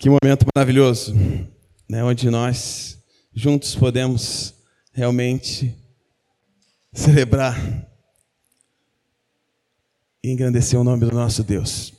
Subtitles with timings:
[0.00, 1.12] Que momento maravilhoso,
[1.88, 3.02] né, onde nós
[3.34, 4.54] juntos podemos
[4.92, 5.76] realmente
[6.92, 7.58] celebrar
[10.22, 11.92] e engrandecer o nome do nosso Deus.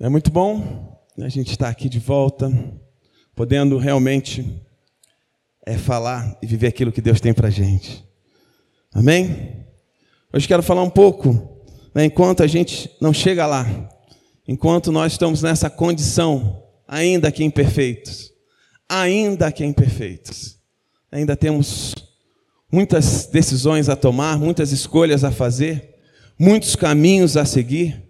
[0.00, 2.50] É muito bom né, a gente estar aqui de volta,
[3.36, 4.66] podendo realmente
[5.66, 8.02] é, falar e viver aquilo que Deus tem para a gente.
[8.90, 9.66] Amém?
[10.32, 11.60] Hoje quero falar um pouco,
[11.94, 13.66] né, enquanto a gente não chega lá,
[14.50, 18.32] enquanto nós estamos nessa condição, ainda que imperfeitos,
[18.88, 20.58] ainda que imperfeitos,
[21.08, 21.94] ainda temos
[22.70, 25.94] muitas decisões a tomar, muitas escolhas a fazer,
[26.36, 28.02] muitos caminhos a seguir,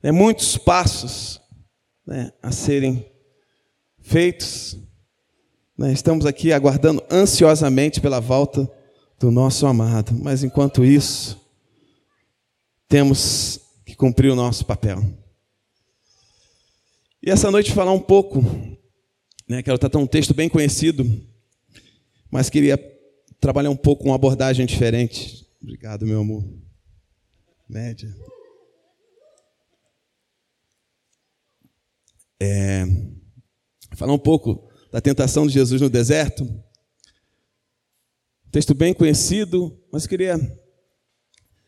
[0.00, 1.40] né, muitos passos
[2.06, 3.04] né, a serem
[4.00, 4.78] feitos.
[5.76, 8.70] Né, estamos aqui aguardando ansiosamente pela volta
[9.18, 11.36] do nosso amado, mas enquanto isso,
[12.86, 15.23] temos que cumprir o nosso papel.
[17.26, 18.42] E essa noite falar um pouco,
[19.48, 21.06] né, quero tratar um texto bem conhecido,
[22.30, 22.76] mas queria
[23.40, 25.48] trabalhar um pouco uma abordagem diferente.
[25.62, 26.44] Obrigado, meu amor.
[27.66, 28.14] Média.
[32.38, 32.84] É,
[33.96, 36.46] falar um pouco da tentação de Jesus no deserto.
[38.50, 40.38] Texto bem conhecido, mas queria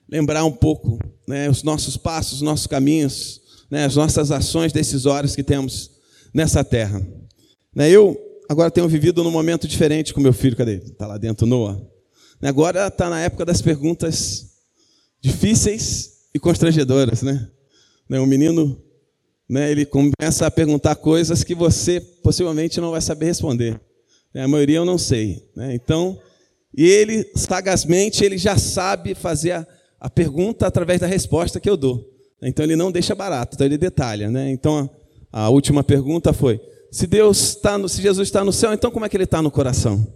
[0.06, 5.34] lembrar um pouco né, os nossos passos, os nossos caminhos, né, as nossas ações decisórias
[5.34, 5.90] que temos
[6.32, 7.04] nessa terra.
[7.74, 10.76] Né, eu agora tenho vivido num momento diferente com meu filho, cadê?
[10.76, 11.80] Está lá dentro, Noah.
[12.40, 14.46] Né, agora está na época das perguntas
[15.20, 17.48] difíceis e constrangedoras, né?
[18.08, 18.80] né o menino,
[19.48, 23.80] né, ele começa a perguntar coisas que você possivelmente não vai saber responder.
[24.32, 25.48] Né, a maioria eu não sei.
[25.56, 25.74] Né?
[25.74, 26.20] Então,
[26.76, 29.66] e ele sagazmente ele já sabe fazer a,
[29.98, 32.15] a pergunta através da resposta que eu dou.
[32.42, 34.30] Então ele não deixa barato, então ele detalha.
[34.30, 34.50] Né?
[34.50, 34.90] Então
[35.32, 39.04] a, última pergunta foi: se Deus está no, se Jesus está no céu, então como
[39.04, 40.06] é que ele está no coração?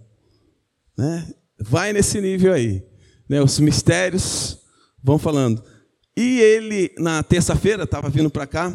[0.97, 1.33] Né?
[1.59, 2.84] Vai nesse nível aí.
[3.28, 3.43] Né?
[3.43, 4.59] Os mistérios
[5.03, 5.62] vão falando.
[6.17, 8.75] E ele, na terça-feira, estava vindo para cá,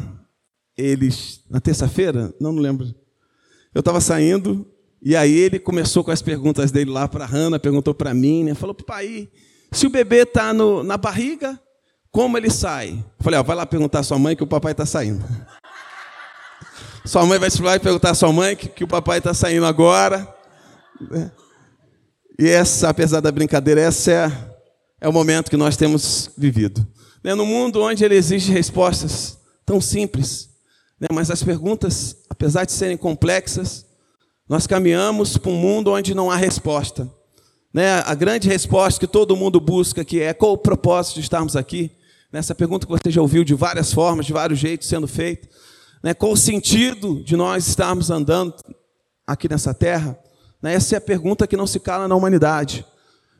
[0.76, 2.92] eles, na terça-feira, não me lembro,
[3.74, 4.66] eu estava saindo,
[5.02, 8.44] e aí ele começou com as perguntas dele lá para a Hanna, perguntou para mim,
[8.44, 8.54] né?
[8.54, 9.28] falou, pai,
[9.70, 11.60] se o bebê está na barriga,
[12.10, 13.04] como ele sai?
[13.20, 15.24] Falei, ó, vai lá perguntar à sua mãe que o papai está saindo.
[17.06, 19.64] Sua mãe vai lá e perguntar à sua mãe que, que o papai está saindo
[19.64, 20.26] agora.
[22.38, 24.32] E essa, apesar da brincadeira, essa é,
[25.02, 26.86] é o momento que nós temos vivido.
[27.22, 27.34] Né?
[27.34, 30.48] No mundo onde ele exige respostas tão simples,
[31.00, 31.08] né?
[31.12, 33.86] mas as perguntas, apesar de serem complexas,
[34.48, 37.10] nós caminhamos para um mundo onde não há resposta.
[37.72, 38.02] Né?
[38.04, 41.92] A grande resposta que todo mundo busca, que é qual o propósito de estarmos aqui?
[42.36, 45.48] Nessa pergunta que você já ouviu de várias formas, de vários jeitos sendo feita.
[46.02, 46.12] Né?
[46.12, 48.54] Qual o sentido de nós estarmos andando
[49.26, 50.18] aqui nessa terra?
[50.60, 50.74] Né?
[50.74, 52.84] Essa é a pergunta que não se cala na humanidade.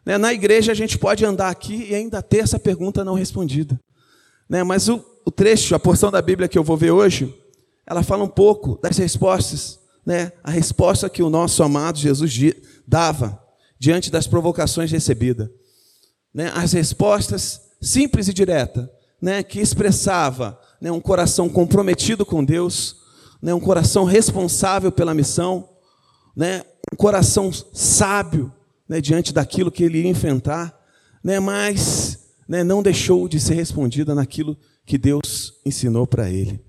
[0.02, 0.16] Né?
[0.16, 3.78] Na igreja a gente pode andar aqui e ainda ter essa pergunta não respondida.
[4.48, 4.62] Né?
[4.64, 7.34] Mas o, o trecho, a porção da Bíblia que eu vou ver hoje,
[7.86, 10.32] ela fala um pouco das respostas, né?
[10.42, 12.34] a resposta que o nosso amado Jesus
[12.88, 13.38] dava
[13.78, 15.50] diante das provocações recebidas.
[16.32, 16.50] Né?
[16.54, 18.88] As respostas simples e diretas,
[19.22, 19.42] né?
[19.44, 20.91] que expressava né?
[20.91, 22.97] um coração comprometido com Deus,
[23.41, 23.54] né?
[23.54, 25.69] um coração responsável pela missão,
[26.34, 26.64] né?
[26.92, 28.52] um coração sábio
[28.88, 29.00] né?
[29.00, 30.76] diante daquilo que ele ia enfrentar,
[31.22, 31.38] né?
[31.38, 32.64] mas né?
[32.64, 36.60] não deixou de ser respondida naquilo que Deus ensinou para ele.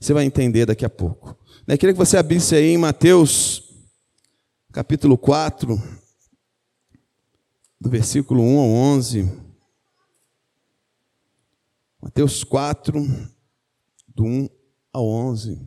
[0.00, 1.36] Você vai entender daqui a pouco.
[1.68, 1.76] Né?
[1.76, 3.62] Queria que você abrisse aí em Mateus,
[4.72, 5.80] capítulo 4,
[7.80, 9.43] do versículo 1 ao 11.
[12.04, 12.92] Mateus 4,
[14.14, 14.48] do 1
[14.92, 15.58] ao 11.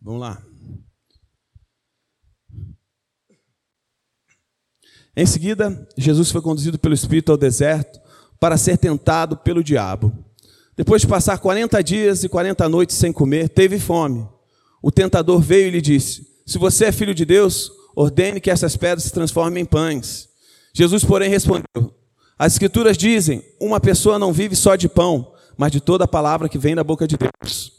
[0.00, 0.44] Vamos lá.
[5.14, 8.00] Em seguida, Jesus foi conduzido pelo Espírito ao deserto
[8.40, 10.12] para ser tentado pelo diabo.
[10.76, 14.28] Depois de passar 40 dias e 40 noites sem comer, teve fome.
[14.82, 18.76] O tentador veio e lhe disse: Se você é filho de Deus, ordene que essas
[18.76, 20.28] pedras se transformem em pães.
[20.74, 21.94] Jesus, porém, respondeu:
[22.36, 26.48] As Escrituras dizem: Uma pessoa não vive só de pão, mas de toda a palavra
[26.48, 27.72] que vem da boca de Deus.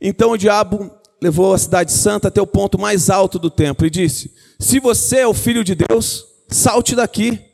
[0.00, 0.90] Então o diabo
[1.22, 5.18] levou a cidade santa até o ponto mais alto do templo e disse: Se você
[5.18, 7.49] é o filho de Deus, salte daqui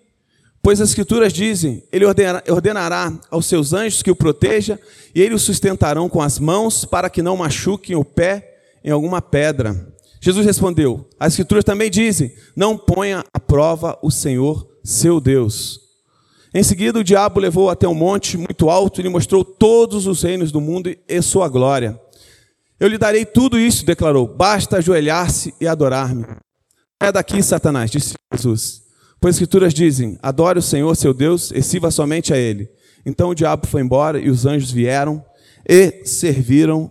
[0.66, 4.80] Pois as Escrituras dizem: Ele ordenará aos seus anjos que o proteja,
[5.14, 9.22] e eles o sustentarão com as mãos, para que não machuquem o pé em alguma
[9.22, 9.94] pedra.
[10.20, 15.78] Jesus respondeu: As Escrituras também dizem: Não ponha à prova o Senhor, seu Deus.
[16.52, 20.20] Em seguida, o diabo levou até um monte muito alto e lhe mostrou todos os
[20.24, 21.96] reinos do mundo e sua glória.
[22.80, 24.26] Eu lhe darei tudo isso, declarou.
[24.26, 26.26] Basta ajoelhar-se e adorar-me.
[26.98, 28.85] É daqui, Satanás, disse Jesus.
[29.20, 32.70] Pois as Escrituras dizem: Adore o Senhor, seu Deus, e sirva somente a Ele.
[33.04, 35.24] Então o diabo foi embora e os anjos vieram
[35.68, 36.90] e serviram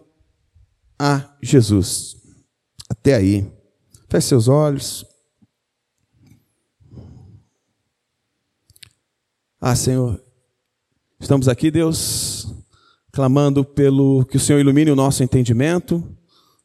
[0.97, 2.15] a Jesus.
[2.89, 3.51] Até aí.
[4.09, 5.05] Feche seus olhos.
[9.59, 10.21] Ah, Senhor,
[11.19, 12.53] estamos aqui, Deus,
[13.11, 16.03] clamando pelo que o Senhor ilumine o nosso entendimento,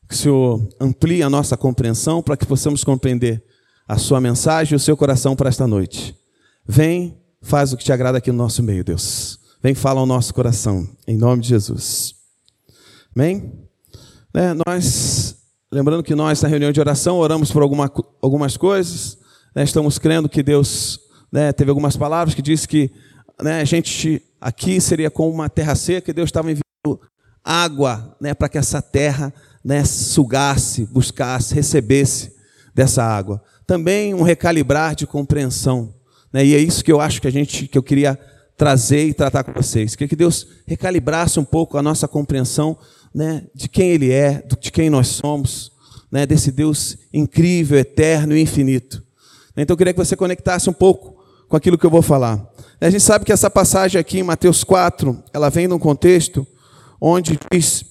[0.06, 3.42] que o Senhor amplie a nossa compreensão para que possamos compreender
[3.90, 6.16] a sua mensagem e o seu coração para esta noite.
[6.64, 9.40] Vem, faz o que te agrada aqui no nosso meio, Deus.
[9.60, 12.14] Vem, fala ao nosso coração, em nome de Jesus.
[13.12, 13.52] Amém?
[14.32, 15.34] Né, nós,
[15.72, 17.92] lembrando que nós, na reunião de oração, oramos por alguma,
[18.22, 19.18] algumas coisas,
[19.56, 21.00] né, estamos crendo que Deus
[21.32, 22.92] né, teve algumas palavras que diz que
[23.42, 27.00] né, a gente aqui seria como uma terra seca e Deus estava enviando
[27.42, 29.34] água né, para que essa terra
[29.64, 32.38] né, sugasse, buscasse, recebesse
[32.72, 33.42] dessa água.
[33.70, 35.94] Também um recalibrar de compreensão.
[36.32, 38.18] Né, e é isso que eu acho que a gente que eu queria
[38.56, 39.94] trazer e tratar com vocês.
[39.94, 42.76] Queria que Deus recalibrasse um pouco a nossa compreensão
[43.14, 45.70] né, de quem Ele é, de quem nós somos,
[46.10, 49.04] né, desse Deus incrível, eterno e infinito.
[49.56, 52.44] Então eu queria que você conectasse um pouco com aquilo que eu vou falar.
[52.80, 56.44] A gente sabe que essa passagem aqui em Mateus 4, ela vem num contexto
[57.00, 57.84] onde diz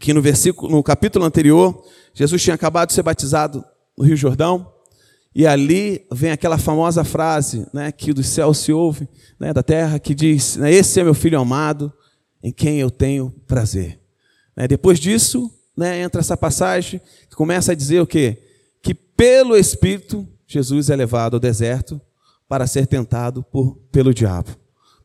[0.00, 3.64] que no versículo, no capítulo anterior, Jesus tinha acabado de ser batizado
[3.96, 4.71] no Rio Jordão,
[5.34, 9.08] e ali vem aquela famosa frase, né, que do céu se ouve,
[9.40, 11.92] né, da terra, que diz: né, Esse é meu filho amado,
[12.42, 13.98] em quem eu tenho prazer.
[14.56, 17.00] Né, depois disso, né, entra essa passagem
[17.30, 18.42] que começa a dizer o quê?
[18.82, 21.98] Que pelo Espírito Jesus é levado ao deserto
[22.46, 24.50] para ser tentado por, pelo diabo.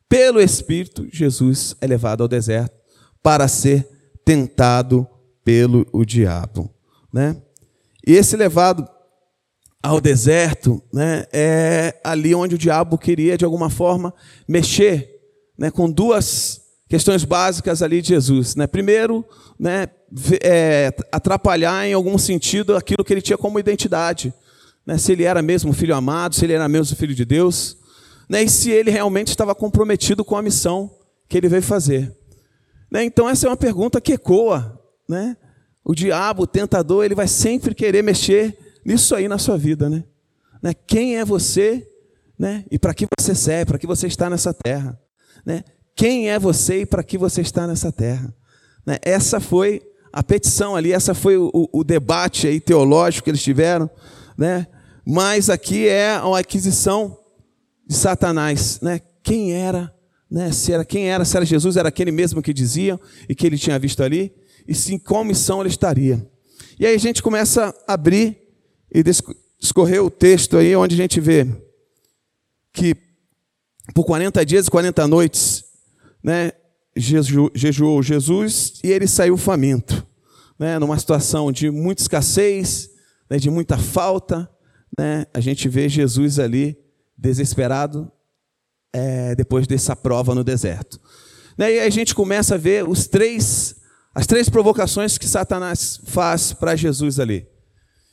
[0.09, 2.75] Pelo Espírito, Jesus é levado ao deserto
[3.23, 3.88] para ser
[4.25, 5.07] tentado
[5.44, 6.69] pelo o diabo.
[7.13, 7.41] Né?
[8.06, 8.85] E esse levado
[9.87, 14.13] ao deserto né, é ali onde o diabo queria, de alguma forma,
[14.47, 15.09] mexer
[15.57, 18.55] né, com duas questões básicas ali de Jesus.
[18.55, 18.67] Né?
[18.67, 19.25] Primeiro,
[19.57, 19.87] né,
[20.41, 24.33] é, atrapalhar em algum sentido aquilo que ele tinha como identidade
[24.85, 27.77] né, se ele era mesmo filho amado, se ele era mesmo filho de Deus,
[28.29, 30.89] né, e se ele realmente estava comprometido com a missão
[31.27, 32.15] que ele veio fazer.
[32.89, 34.81] Né, então, essa é uma pergunta que ecoa.
[35.07, 35.35] Né?
[35.83, 39.89] O diabo, o tentador, ele vai sempre querer mexer nisso aí na sua vida.
[39.89, 40.03] Né?
[40.63, 41.85] né quem é você
[42.39, 42.63] né?
[42.71, 44.97] e para que você serve, para que você está nessa terra?
[45.45, 45.63] Né?
[45.93, 48.33] Quem é você e para que você está nessa terra?
[48.85, 48.97] Né?
[49.01, 49.81] Essa foi
[50.13, 53.89] a petição ali, essa foi o, o, debate aí teológico que eles tiveram,
[54.37, 54.65] né?
[55.05, 57.17] mas aqui é a aquisição
[57.85, 58.99] de Satanás, né?
[59.21, 59.93] Quem era,
[60.29, 60.51] né?
[60.51, 62.99] Se era quem era, se era Jesus, era aquele mesmo que diziam
[63.29, 64.33] e que ele tinha visto ali,
[64.67, 66.25] e sim qual missão ele estaria.
[66.79, 68.46] E aí a gente começa a abrir
[68.97, 71.45] e discorrer o texto aí onde a gente vê
[72.73, 72.95] que
[73.94, 75.63] por 40 dias e 40 noites,
[76.23, 76.51] né,
[76.95, 80.05] jejuou Jesus e ele saiu faminto,
[80.57, 82.89] né, numa situação de muita escassez,
[83.29, 84.49] né, de muita falta,
[84.97, 86.75] né, a gente vê Jesus ali
[87.16, 88.11] desesperado
[88.92, 90.99] é, depois dessa prova no deserto.
[91.56, 93.75] Né, e aí a gente começa a ver os três,
[94.13, 97.47] as três provocações que Satanás faz para Jesus ali.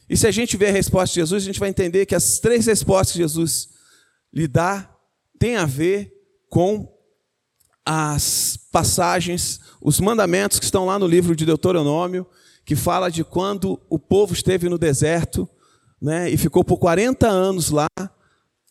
[0.08, 2.38] E se a gente ver a resposta de Jesus, a gente vai entender que as
[2.38, 3.68] três respostas que Jesus
[4.32, 4.90] lhe dá
[5.38, 6.12] têm a ver
[6.48, 6.92] com
[7.86, 12.26] as passagens, os mandamentos que estão lá no livro de Deuteronômio,
[12.64, 15.48] que fala de quando o povo esteve no deserto
[16.00, 17.86] né, e ficou por 40 anos lá,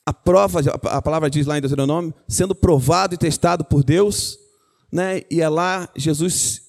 [0.05, 4.37] a prova, a palavra diz lá em Deuteronômio, sendo provado e testado por Deus,
[4.91, 6.61] né, e é lá Jesus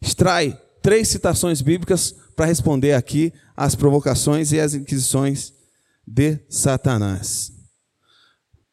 [0.00, 5.52] extrai três citações bíblicas para responder aqui às provocações e às inquisições
[6.06, 7.52] de Satanás.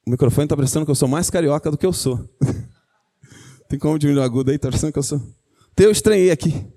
[0.06, 2.28] O microfone está parecendo que eu sou mais carioca do que eu sou.
[3.70, 4.56] Tem como diminuir o agudo aí?
[4.56, 5.22] Está parecendo que eu sou.
[5.72, 6.68] Então eu estranhei aqui.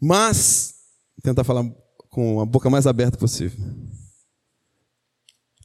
[0.00, 0.74] Mas,
[1.22, 1.64] tentar falar
[2.08, 3.58] com a boca mais aberta possível.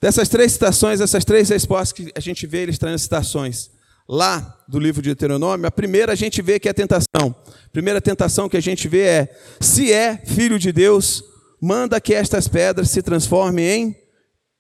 [0.02, 3.72] Dessas três citações, essas três respostas que a gente vê eles trazendo citações
[4.08, 7.36] lá do livro de Deuteronômio, a primeira a gente vê que é a tentação.
[7.48, 11.24] A primeira tentação que a gente vê é: se é filho de Deus,
[11.62, 13.96] manda que estas pedras se transformem em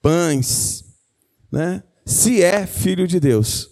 [0.01, 0.83] pães.
[1.51, 1.83] Né?
[2.05, 3.69] Se é filho de Deus.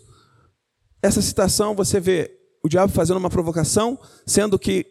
[1.02, 2.32] Essa citação você vê
[2.64, 4.86] o diabo fazendo uma provocação, sendo que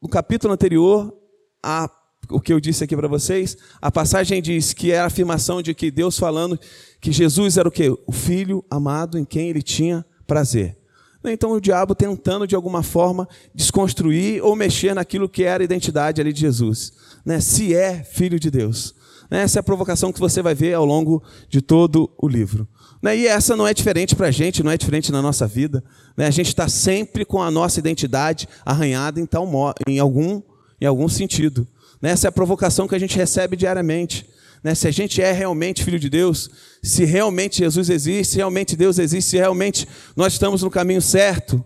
[0.00, 1.14] no capítulo anterior,
[1.62, 1.90] a,
[2.30, 5.74] o que eu disse aqui para vocês, a passagem diz que é a afirmação de
[5.74, 6.58] que Deus falando
[6.98, 7.90] que Jesus era o quê?
[8.06, 10.76] O filho amado em quem ele tinha prazer.
[11.24, 16.20] Então o diabo tentando de alguma forma desconstruir ou mexer naquilo que era a identidade
[16.20, 16.92] ali de Jesus,
[17.26, 17.40] né?
[17.40, 18.94] Se é filho de Deus.
[19.28, 22.66] Essa é a provocação que você vai ver ao longo de todo o livro.
[23.02, 23.16] Né?
[23.16, 25.82] E essa não é diferente para a gente, não é diferente na nossa vida.
[26.16, 26.26] Né?
[26.26, 29.48] A gente está sempre com a nossa identidade arranhada em, tal,
[29.86, 30.42] em, algum,
[30.80, 31.66] em algum sentido.
[32.02, 32.10] Né?
[32.10, 34.28] Essa é a provocação que a gente recebe diariamente.
[34.62, 34.74] Né?
[34.74, 36.50] Se a gente é realmente filho de Deus,
[36.82, 41.64] se realmente Jesus existe, se realmente Deus existe, se realmente nós estamos no caminho certo.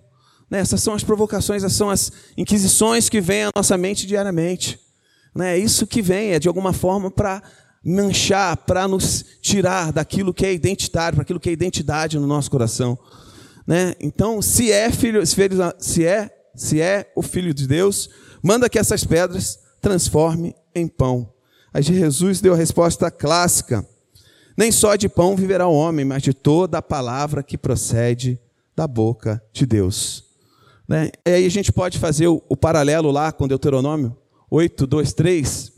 [0.50, 0.60] Né?
[0.60, 4.78] Essas são as provocações, essas são as inquisições que vêm à nossa mente diariamente.
[5.40, 7.42] É isso que vem, é de alguma forma para
[7.84, 12.50] manchar, para nos tirar daquilo que é identitário, para aquilo que é identidade no nosso
[12.50, 12.96] coração.
[13.66, 13.94] Né?
[14.00, 18.08] Então, se é filho, se é, se é o filho de Deus,
[18.42, 21.33] manda que essas pedras transforme em pão.
[21.74, 23.84] Aí Jesus deu a resposta clássica:
[24.56, 28.40] nem só de pão viverá o homem, mas de toda a palavra que procede
[28.76, 30.24] da boca de Deus.
[30.86, 31.10] Né?
[31.26, 34.16] E aí a gente pode fazer o, o paralelo lá com Deuteronômio
[34.48, 35.72] 8, 2, 3,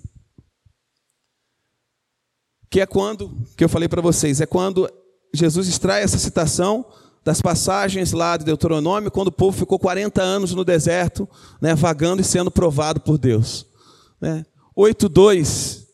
[2.68, 4.90] que é quando, que eu falei para vocês, é quando
[5.32, 6.84] Jesus extrai essa citação
[7.24, 11.26] das passagens lá de Deuteronômio, quando o povo ficou 40 anos no deserto,
[11.60, 13.66] né, vagando e sendo provado por Deus.
[14.20, 14.44] Né?
[14.74, 15.85] 8, 2,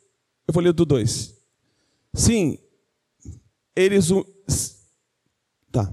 [0.46, 1.34] eu vou ler do 2.
[2.14, 2.58] Sim,
[3.74, 4.10] eles.
[5.70, 5.92] Tá.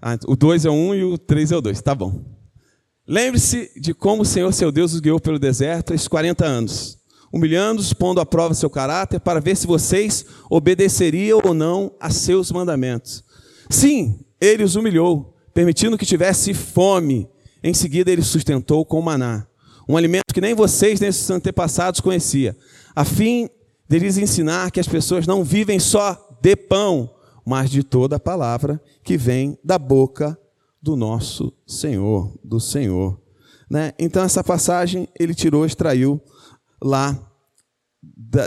[0.00, 2.24] Ah, o 2 é o 1 um e o 3 é o 2, tá bom.
[3.06, 7.92] Lembre-se de como o Senhor seu Deus os guiou pelo deserto esses 40 anos humilhando-os,
[7.92, 13.24] pondo à prova seu caráter, para ver se vocês obedeceriam ou não a seus mandamentos.
[13.68, 17.28] Sim, ele os humilhou, permitindo que tivesse fome.
[17.60, 19.48] Em seguida, ele sustentou com maná,
[19.88, 22.56] um alimento que nem vocês, nem seus antepassados conhecia,
[22.94, 23.48] a fim
[23.88, 27.14] de lhes ensinar que as pessoas não vivem só de pão,
[27.44, 30.38] mas de toda a palavra que vem da boca
[30.80, 33.20] do nosso Senhor, do Senhor.
[33.70, 33.92] Né?
[33.98, 36.20] Então, essa passagem ele tirou, extraiu
[36.82, 37.18] lá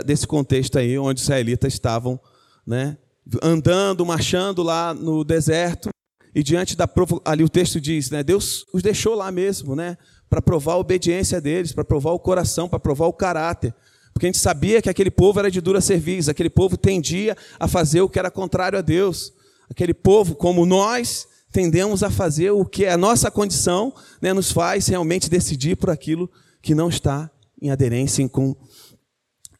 [0.04, 2.18] desse contexto aí, onde os israelitas estavam
[2.66, 2.96] né,
[3.42, 5.88] andando, marchando lá no deserto,
[6.34, 6.88] e diante da
[7.24, 9.96] ali o texto diz, né, Deus os deixou lá mesmo, né,
[10.28, 13.74] para provar a obediência deles, para provar o coração, para provar o caráter,
[14.12, 17.68] porque a gente sabia que aquele povo era de dura serviço, aquele povo tendia a
[17.68, 19.32] fazer o que era contrário a Deus,
[19.70, 24.86] aquele povo, como nós, tendemos a fazer o que a nossa condição né, nos faz
[24.88, 26.30] realmente decidir por aquilo
[26.60, 27.30] que não está
[27.60, 28.56] em aderência, em, com,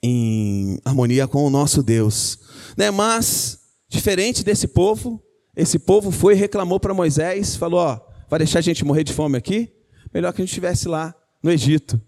[0.03, 2.39] em harmonia com o nosso Deus.
[2.77, 2.91] Né?
[2.91, 5.23] Mas, diferente desse povo,
[5.57, 9.13] esse povo foi e reclamou para Moisés, falou, ó, vai deixar a gente morrer de
[9.13, 9.73] fome aqui?
[10.13, 12.01] Melhor que a gente estivesse lá no Egito.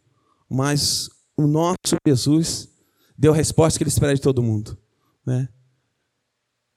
[0.48, 2.68] Mas o nosso Jesus
[3.16, 4.76] deu a resposta que ele espera de todo mundo.
[5.24, 5.48] Né?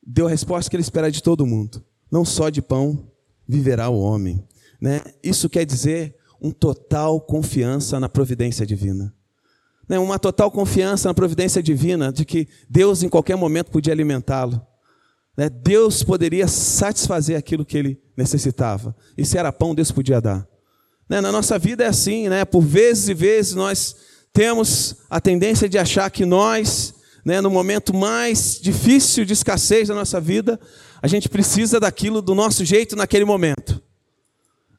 [0.06, 1.84] Deu a resposta que ele espera de todo mundo.
[2.12, 3.12] Não só de pão
[3.48, 4.48] viverá o homem.
[4.80, 5.02] Né?
[5.24, 9.16] Isso quer dizer um total confiança na providência divina.
[9.88, 14.62] Né, uma total confiança na providência divina, de que Deus em qualquer momento podia alimentá-lo.
[15.38, 18.96] Né, Deus poderia satisfazer aquilo que ele necessitava.
[19.18, 20.48] E se era pão, Deus podia dar.
[21.10, 22.46] Né, na nossa vida é assim, né?
[22.46, 23.96] por vezes e vezes nós
[24.32, 26.94] temos a tendência de achar que nós,
[27.26, 30.60] né, no momento mais difícil de escassez da nossa vida,
[31.02, 33.82] a gente precisa daquilo do nosso jeito naquele momento.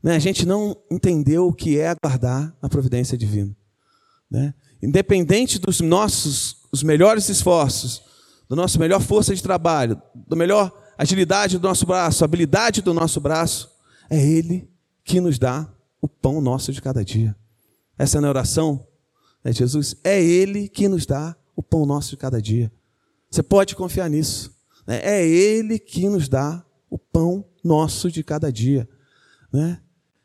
[0.03, 0.17] Né?
[0.17, 3.55] A gente não entendeu o que é aguardar a providência divina.
[4.31, 4.53] Né?
[4.83, 8.03] Independente dos nossos os melhores esforços,
[8.49, 13.21] do nosso melhor força de trabalho, da melhor agilidade do nosso braço, habilidade do nosso
[13.21, 13.71] braço,
[14.11, 14.69] é Ele
[15.05, 15.73] que nos dá
[16.05, 17.35] o pão nosso de cada dia.
[17.97, 18.87] Essa não é a oração,
[19.43, 19.97] né, Jesus?
[20.05, 22.71] É Ele que nos dá o pão nosso de cada dia.
[23.31, 24.55] Você pode confiar nisso.
[24.87, 25.01] Né?
[25.03, 28.87] É Ele que nos dá o pão nosso de cada dia.
[29.51, 29.81] Né?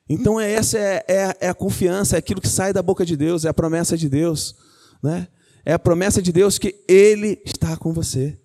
[0.10, 3.16] Então é essa é, é, é, a confiança, é aquilo que sai da boca de
[3.16, 4.58] Deus, é a promessa de Deus,
[5.02, 5.30] né?
[5.64, 8.38] É a promessa de Deus que Ele está com você,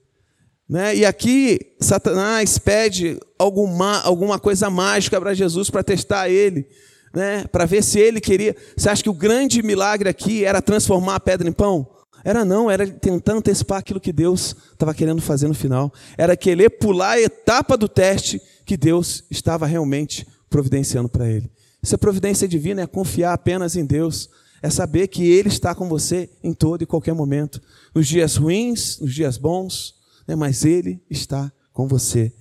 [0.69, 0.95] né?
[0.95, 6.69] E aqui Satanás pede alguma alguma coisa mágica para Jesus para testar ele,
[7.15, 7.47] né?
[7.47, 8.57] Para ver se ele queria.
[8.77, 11.89] Você acha que o grande milagre aqui era transformar a pedra em pão?
[12.25, 15.93] Era não, era tentar antecipar aquilo que Deus estava querendo fazer no final.
[16.17, 21.51] Era querer pular a etapa do teste que Deus estava realmente providenciando para ele.
[21.83, 24.31] Essa providência divina é confiar apenas em Deus,
[24.63, 27.61] é saber que Ele está com você em todo e qualquer momento,
[27.95, 29.95] nos dias ruins, nos dias bons,
[30.27, 32.33] né, mas Ele está com você.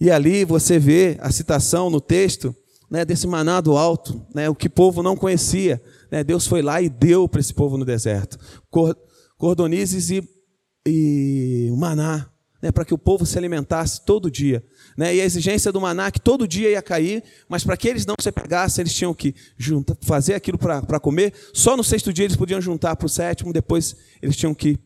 [0.00, 2.56] E ali você vê a citação no texto,
[2.90, 5.82] né, desse maná do alto, né, o que o povo não conhecia.
[6.10, 8.38] Né, Deus foi lá e deu para esse povo no deserto.
[9.36, 10.28] Cordonizes e,
[10.86, 12.30] e maná,
[12.62, 14.64] né, para que o povo se alimentasse todo dia.
[14.96, 18.06] Né, e a exigência do maná que todo dia ia cair, mas para que eles
[18.06, 21.34] não se pegassem, eles tinham que juntar, fazer aquilo para comer.
[21.52, 24.78] Só no sexto dia eles podiam juntar para o sétimo, depois eles tinham que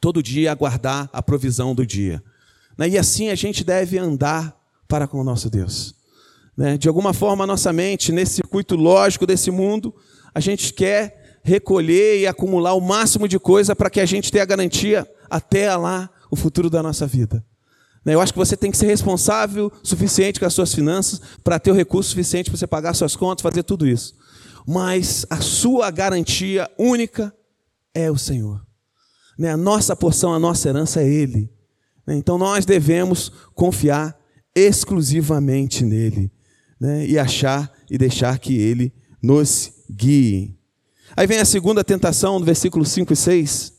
[0.00, 2.22] todo dia aguardar a provisão do dia.
[2.76, 4.54] Né, e assim a gente deve andar
[4.86, 5.96] para com o nosso Deus.
[6.56, 6.78] Né?
[6.78, 9.94] De alguma forma, a nossa mente, nesse circuito lógico desse mundo,
[10.34, 14.44] a gente quer recolher e acumular o máximo de coisa para que a gente tenha
[14.44, 17.44] garantia até lá o futuro da nossa vida.
[18.04, 18.14] Né?
[18.14, 21.70] Eu acho que você tem que ser responsável suficiente com as suas finanças para ter
[21.70, 24.14] o recurso suficiente para você pagar suas contas, fazer tudo isso.
[24.66, 27.32] Mas a sua garantia única
[27.94, 28.60] é o Senhor.
[29.38, 29.50] Né?
[29.50, 31.52] A nossa porção, a nossa herança é Ele.
[32.08, 34.16] Então nós devemos confiar
[34.54, 36.32] exclusivamente nele
[36.80, 38.92] né, e achar e deixar que ele
[39.22, 40.58] nos guie.
[41.16, 43.76] Aí vem a segunda tentação, no versículo 5 e 6.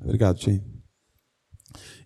[0.00, 0.62] Obrigado, Tim.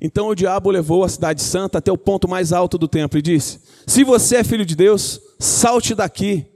[0.01, 3.23] Então o diabo levou a cidade santa até o ponto mais alto do templo e
[3.23, 6.52] disse: Se você é filho de Deus, salte daqui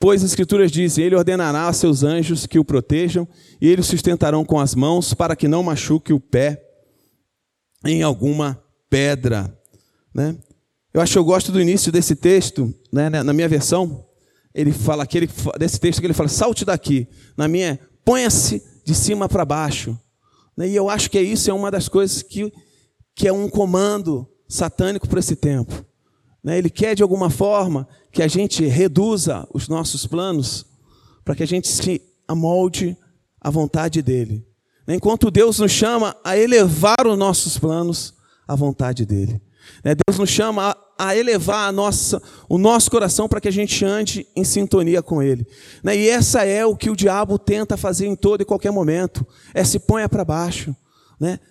[0.00, 3.28] Pois as Escrituras dizem: Ele ordenará a seus anjos que o protejam,
[3.60, 6.64] e eles sustentarão com as mãos, para que não machuque o pé
[7.84, 9.54] em alguma pedra.
[10.14, 10.36] Né?
[10.92, 13.10] Eu acho que eu gosto do início desse texto, né?
[13.10, 14.06] na minha versão,
[14.54, 15.28] ele fala aquele,
[15.58, 17.06] desse texto que ele fala: salte daqui.
[17.36, 19.98] Na minha, ponha-se de cima para baixo.
[20.56, 20.68] Né?
[20.70, 22.50] E eu acho que é isso, é uma das coisas que,
[23.14, 25.84] que é um comando satânico para esse tempo.
[26.42, 26.56] Né?
[26.56, 30.66] Ele quer, de alguma forma, que a gente reduza os nossos planos
[31.24, 32.96] para que a gente se amolde
[33.40, 34.46] à vontade dele.
[34.86, 34.96] Né?
[34.96, 38.14] Enquanto Deus nos chama a elevar os nossos planos
[38.46, 39.40] à vontade dele.
[39.84, 39.94] Né?
[39.94, 44.26] Deus nos chama a elevar a nossa, o nosso coração para que a gente ande
[44.36, 45.46] em sintonia com Ele.
[45.84, 49.64] E essa é o que o diabo tenta fazer em todo e qualquer momento: é
[49.64, 50.76] se ponha para baixo,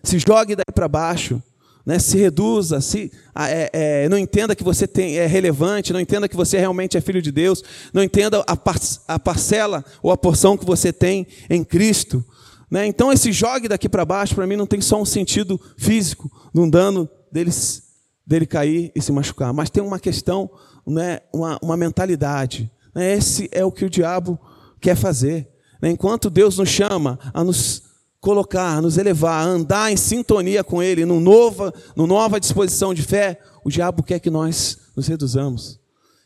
[0.04, 1.42] se jogue daí para baixo,
[1.90, 6.30] né, se reduza, se, é, é, não entenda que você tem, é relevante, não entenda
[6.30, 8.76] que você realmente é filho de Deus, não entenda a, par,
[9.08, 12.24] a parcela ou a porção que você tem em Cristo.
[12.70, 12.86] Né?
[12.86, 16.70] Então, esse jogue daqui para baixo, para mim, não tem só um sentido físico, num
[16.70, 17.82] dano deles,
[18.24, 20.48] dele cair e se machucar, mas tem uma questão,
[20.86, 22.72] né, uma, uma mentalidade.
[22.94, 23.16] Né?
[23.16, 24.40] Esse é o que o diabo
[24.80, 25.50] quer fazer.
[25.82, 25.90] Né?
[25.90, 27.89] Enquanto Deus nos chama a nos
[28.20, 33.40] colocar, nos elevar, andar em sintonia com Ele, numa nova, numa nova disposição de fé,
[33.64, 35.80] o diabo quer que nós nos reduzamos,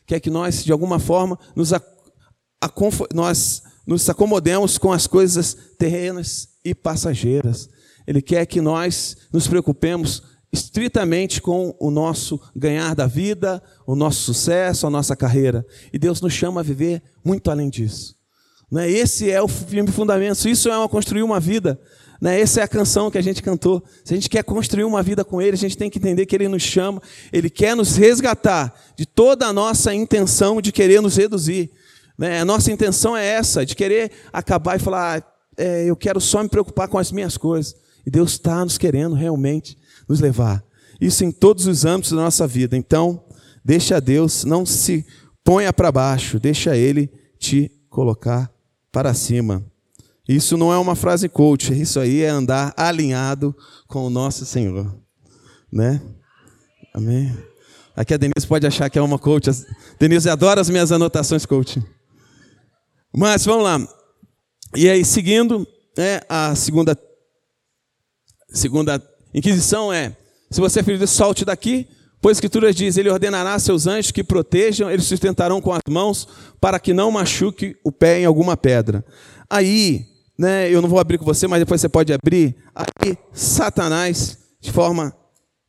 [0.06, 1.72] quer que nós, de alguma forma, nos,
[3.12, 7.68] nós nos acomodemos com as coisas terrenas e passageiras.
[8.06, 14.20] Ele quer que nós nos preocupemos estritamente com o nosso ganhar da vida, o nosso
[14.20, 15.66] sucesso, a nossa carreira.
[15.92, 18.16] E Deus nos chama a viver muito além disso.
[18.74, 18.90] Né?
[18.90, 21.80] Esse é o firme fundamento, isso é uma, construir uma vida.
[22.20, 22.40] Né?
[22.40, 23.80] Essa é a canção que a gente cantou.
[24.04, 26.34] Se a gente quer construir uma vida com Ele, a gente tem que entender que
[26.34, 27.00] Ele nos chama,
[27.32, 31.70] Ele quer nos resgatar de toda a nossa intenção de querer nos reduzir.
[32.18, 32.40] Né?
[32.40, 35.24] A nossa intenção é essa, de querer acabar e falar, ah,
[35.56, 37.76] é, eu quero só me preocupar com as minhas coisas.
[38.04, 40.64] E Deus está nos querendo realmente nos levar.
[41.00, 42.76] Isso em todos os âmbitos da nossa vida.
[42.76, 43.22] Então,
[43.64, 45.06] deixa Deus, não se
[45.44, 47.08] ponha para baixo, deixa Ele
[47.38, 48.52] te colocar
[48.94, 49.66] para cima.
[50.26, 53.54] Isso não é uma frase coach, isso aí é andar alinhado
[53.88, 54.96] com o nosso Senhor,
[55.70, 56.00] né?
[56.94, 57.36] Amém.
[57.96, 59.50] Aqui a Denise pode achar que é uma coach.
[59.98, 61.82] Denise adora as minhas anotações coach.
[63.12, 63.78] Mas vamos lá.
[64.76, 65.66] E aí, seguindo,
[65.98, 66.96] né, a segunda,
[68.48, 69.02] segunda
[69.34, 70.16] inquisição é:
[70.50, 71.88] se você é filho solte daqui,
[72.24, 75.82] Pois a Escritura diz: Ele ordenará a seus anjos que protejam, eles sustentarão com as
[75.90, 76.26] mãos,
[76.58, 79.04] para que não machuque o pé em alguma pedra.
[79.50, 80.06] Aí,
[80.38, 82.56] né, eu não vou abrir com você, mas depois você pode abrir.
[82.74, 85.14] Aí, Satanás, de forma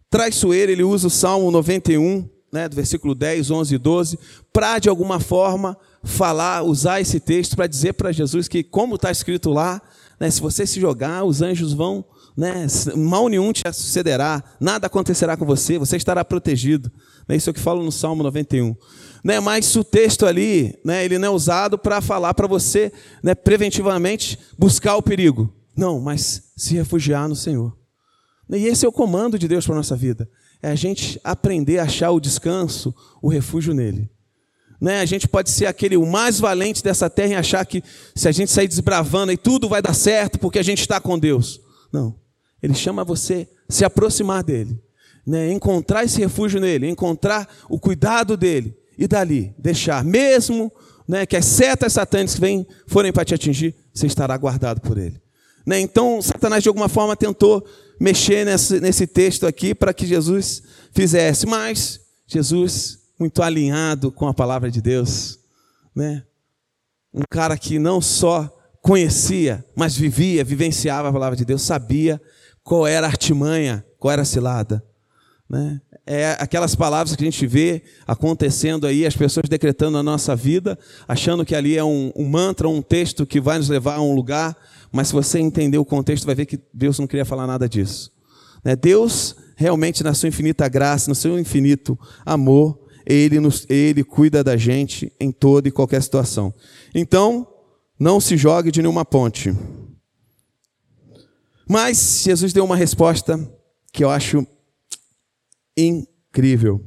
[0.10, 4.20] traiçoeira, ele usa o Salmo 91, né, do versículo 10, 11 e 12,
[4.54, 9.12] para de alguma forma falar, usar esse texto para dizer para Jesus que, como está
[9.12, 9.82] escrito lá,
[10.18, 12.06] né, se você se jogar, os anjos vão
[12.36, 12.68] né?
[12.96, 16.92] Mal nenhum te sucederá, nada acontecerá com você, você estará protegido.
[17.28, 17.36] Né?
[17.36, 18.76] Isso é o que fala no Salmo 91.
[19.24, 19.40] Né?
[19.40, 22.92] Mas o texto ali, né, ele não é usado para falar para você
[23.24, 25.54] né, preventivamente buscar o perigo.
[25.76, 27.76] Não, mas se refugiar no Senhor.
[28.50, 30.30] E esse é o comando de Deus para a nossa vida.
[30.62, 34.10] É a gente aprender a achar o descanso, o refúgio nele.
[34.80, 35.00] Né?
[35.00, 38.32] A gente pode ser aquele o mais valente dessa terra e achar que se a
[38.32, 41.60] gente sair desbravando e tudo vai dar certo porque a gente está com Deus.
[41.92, 42.25] Não.
[42.66, 44.82] Ele chama você se aproximar dele,
[45.26, 45.52] né?
[45.52, 50.72] encontrar esse refúgio nele, encontrar o cuidado dele e dali deixar, mesmo
[51.08, 55.22] né, que as setas satânicas vêm, forem para te atingir, você estará guardado por ele.
[55.64, 55.80] Né?
[55.80, 57.64] Então, Satanás de alguma forma tentou
[58.00, 64.34] mexer nesse, nesse texto aqui para que Jesus fizesse, mas Jesus, muito alinhado com a
[64.34, 65.38] palavra de Deus,
[65.96, 66.24] né?
[67.14, 68.52] um cara que não só
[68.82, 72.20] conhecia, mas vivia, vivenciava a palavra de Deus, sabia
[72.66, 74.84] qual era a artimanha, qual era a cilada.
[75.48, 75.80] Né?
[76.04, 80.78] É aquelas palavras que a gente vê acontecendo aí, as pessoas decretando na nossa vida,
[81.08, 84.16] achando que ali é um, um mantra, um texto que vai nos levar a um
[84.16, 84.58] lugar,
[84.92, 88.12] mas se você entender o contexto, vai ver que Deus não queria falar nada disso.
[88.64, 88.76] Né?
[88.76, 94.58] Deus, realmente, na sua infinita graça, no seu infinito amor, ele, nos, ele cuida da
[94.58, 96.52] gente em toda e qualquer situação.
[96.96, 97.48] Então,
[98.00, 99.54] não se jogue de nenhuma ponte.
[101.68, 103.40] Mas Jesus deu uma resposta
[103.92, 104.46] que eu acho
[105.78, 106.82] incrível.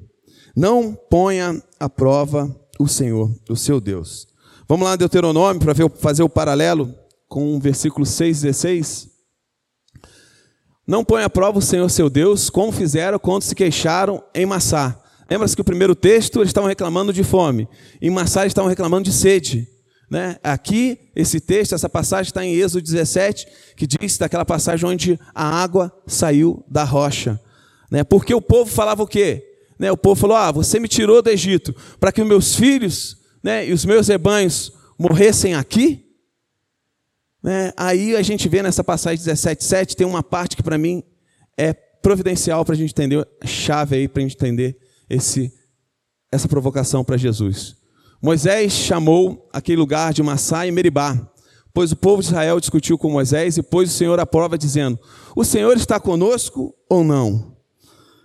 [0.55, 4.29] Não ponha à prova o Senhor, o seu Deus.
[4.69, 6.95] Vamos lá, Deuteronômio, para fazer o paralelo
[7.29, 9.09] com o versículo 6,16.
[10.87, 15.03] Não ponha à prova o Senhor, seu Deus, como fizeram quando se queixaram em Massá.
[15.31, 17.69] Lembra-se que o primeiro texto eles estavam reclamando de fome,
[18.01, 19.69] em Massá eles estavam reclamando de sede.
[20.11, 20.39] Né?
[20.43, 25.45] Aqui, esse texto, essa passagem está em Êxodo 17, que diz daquela passagem onde a
[25.45, 27.41] água saiu da rocha.
[27.91, 28.03] Né?
[28.03, 29.45] Porque o povo falava o quê?
[29.79, 29.93] Né?
[29.93, 33.73] O povo falou: Ah, você me tirou do Egito para que meus filhos né, e
[33.73, 36.07] os meus rebanhos morressem aqui?
[37.43, 37.73] Né?
[37.77, 41.03] Aí a gente vê nessa passagem 17,7, tem uma parte que para mim
[41.57, 45.53] é providencial para a gente entender, chave aí para a gente entender esse,
[46.33, 47.78] essa provocação para Jesus.
[48.21, 51.17] Moisés chamou aquele lugar de Massá e Meribá,
[51.73, 54.99] pois o povo de Israel discutiu com Moisés e pôs o Senhor à prova, dizendo:
[55.37, 57.57] O Senhor está conosco ou não?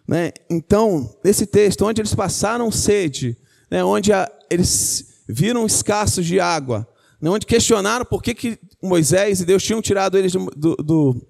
[0.07, 0.31] Né?
[0.49, 3.37] Então, nesse texto, onde eles passaram sede,
[3.71, 3.83] né?
[3.83, 6.87] onde a, eles viram escassos de água,
[7.21, 7.29] né?
[7.29, 11.27] onde questionaram por que, que Moisés e Deus tinham tirado eles do, do, do,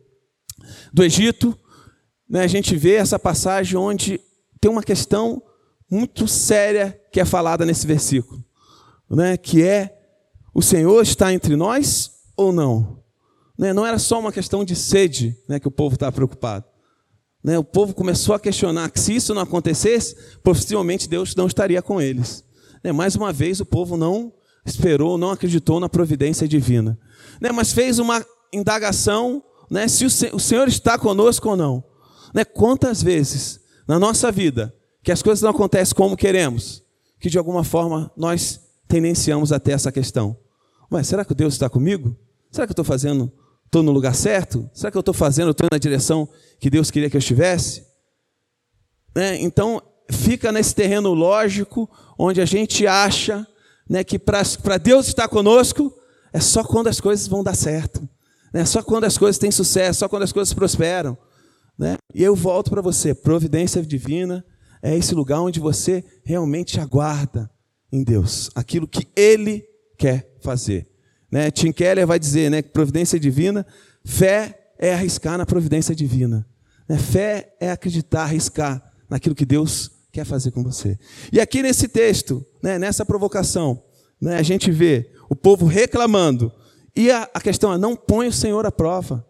[0.92, 1.58] do Egito,
[2.28, 2.44] né?
[2.44, 4.20] a gente vê essa passagem onde
[4.60, 5.42] tem uma questão
[5.90, 8.44] muito séria que é falada nesse versículo,
[9.10, 9.38] né?
[9.38, 9.98] que é:
[10.54, 13.04] o Senhor está entre nós ou não?
[13.58, 13.74] Né?
[13.74, 16.66] Não era só uma questão de sede né, que o povo estava preocupado.
[17.44, 21.82] Né, o povo começou a questionar que se isso não acontecesse, possivelmente Deus não estaria
[21.82, 22.44] com eles.
[22.82, 24.32] Né, mais uma vez, o povo não
[24.66, 26.98] esperou, não acreditou na providência divina.
[27.42, 31.84] Né, mas fez uma indagação né, se o, Senhor está conosco ou não.
[32.34, 36.82] Né, quantas vezes na nossa vida que as coisas não acontecem como queremos,
[37.20, 38.62] que de alguma forma nós
[38.94, 40.38] tendenciamos até essa questão.
[40.90, 42.16] Mas será que Deus está comigo?
[42.52, 43.32] Será que eu estou fazendo
[43.66, 44.70] Estou no lugar certo?
[44.72, 45.50] Será que eu estou fazendo?
[45.50, 46.30] Estou na direção
[46.60, 47.84] que Deus queria que eu estivesse?
[49.16, 49.42] Né?
[49.42, 53.48] Então, fica nesse terreno lógico, onde a gente acha
[53.90, 55.92] né, que para Deus estar conosco
[56.32, 58.08] é só quando as coisas vão dar certo,
[58.54, 58.64] né?
[58.64, 61.18] só quando as coisas têm sucesso, só quando as coisas prosperam.
[61.76, 61.96] Né?
[62.14, 64.46] E eu volto para você: providência divina
[64.84, 67.50] é esse lugar onde você realmente aguarda
[67.94, 69.64] em Deus aquilo que Ele
[69.98, 70.88] quer fazer.
[71.32, 71.52] Né?
[71.52, 73.66] Tim Keller vai dizer né, que providência divina,
[74.04, 76.46] fé é arriscar na providência divina.
[76.90, 76.98] Né?
[76.98, 80.98] Fé é acreditar, arriscar naquilo que Deus quer fazer com você.
[81.32, 83.84] E aqui nesse texto, né, nessa provocação,
[84.20, 86.52] né, a gente vê o povo reclamando.
[86.96, 89.26] E a, a questão é: não põe o Senhor à prova.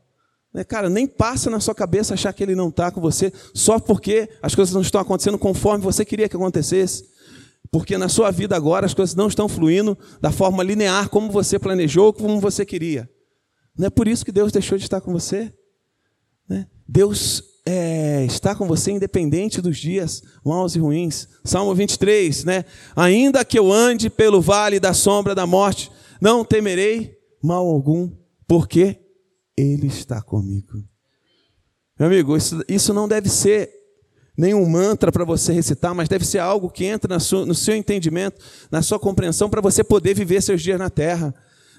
[0.54, 3.80] Né, cara, nem passa na sua cabeça achar que Ele não está com você só
[3.80, 7.13] porque as coisas não estão acontecendo conforme você queria que acontecesse
[7.74, 11.58] porque na sua vida agora as coisas não estão fluindo da forma linear como você
[11.58, 13.10] planejou, como você queria.
[13.76, 15.52] Não é por isso que Deus deixou de estar com você.
[16.48, 16.68] Né?
[16.88, 21.28] Deus é, está com você independente dos dias maus e ruins.
[21.44, 22.64] Salmo 23, né?
[22.96, 28.12] Ainda que eu ande pelo vale da sombra da morte, não temerei mal algum,
[28.48, 29.00] porque
[29.58, 30.74] Ele está comigo.
[31.98, 33.72] Meu amigo, isso, isso não deve ser
[34.38, 38.42] nenhum mantra para você recitar, mas deve ser algo que entra no seu entendimento,
[38.72, 41.34] na sua compreensão, para você poder viver seus dias na terra.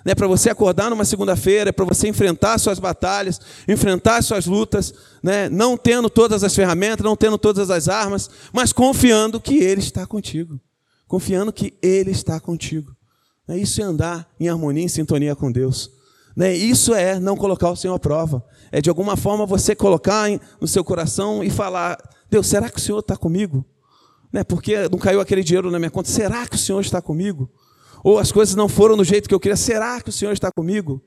[0.05, 5.49] Né, para você acordar numa segunda-feira, para você enfrentar suas batalhas, enfrentar suas lutas, né,
[5.49, 10.07] não tendo todas as ferramentas, não tendo todas as armas, mas confiando que Ele está
[10.07, 10.61] contigo.
[11.09, 12.95] Confiando que Ele está contigo.
[13.49, 15.91] É isso é andar em harmonia, em sintonia com Deus.
[16.37, 18.45] Né, isso é não colocar o Senhor à prova.
[18.71, 20.29] É de alguma forma você colocar
[20.61, 21.97] no seu coração e falar:
[22.35, 23.65] Deus, será que o Senhor está comigo?
[24.33, 24.43] Né?
[24.43, 26.09] Porque não caiu aquele dinheiro na minha conta.
[26.09, 27.49] Será que o Senhor está comigo?
[28.03, 29.55] Ou as coisas não foram do jeito que eu queria.
[29.55, 31.01] Será que o Senhor está comigo?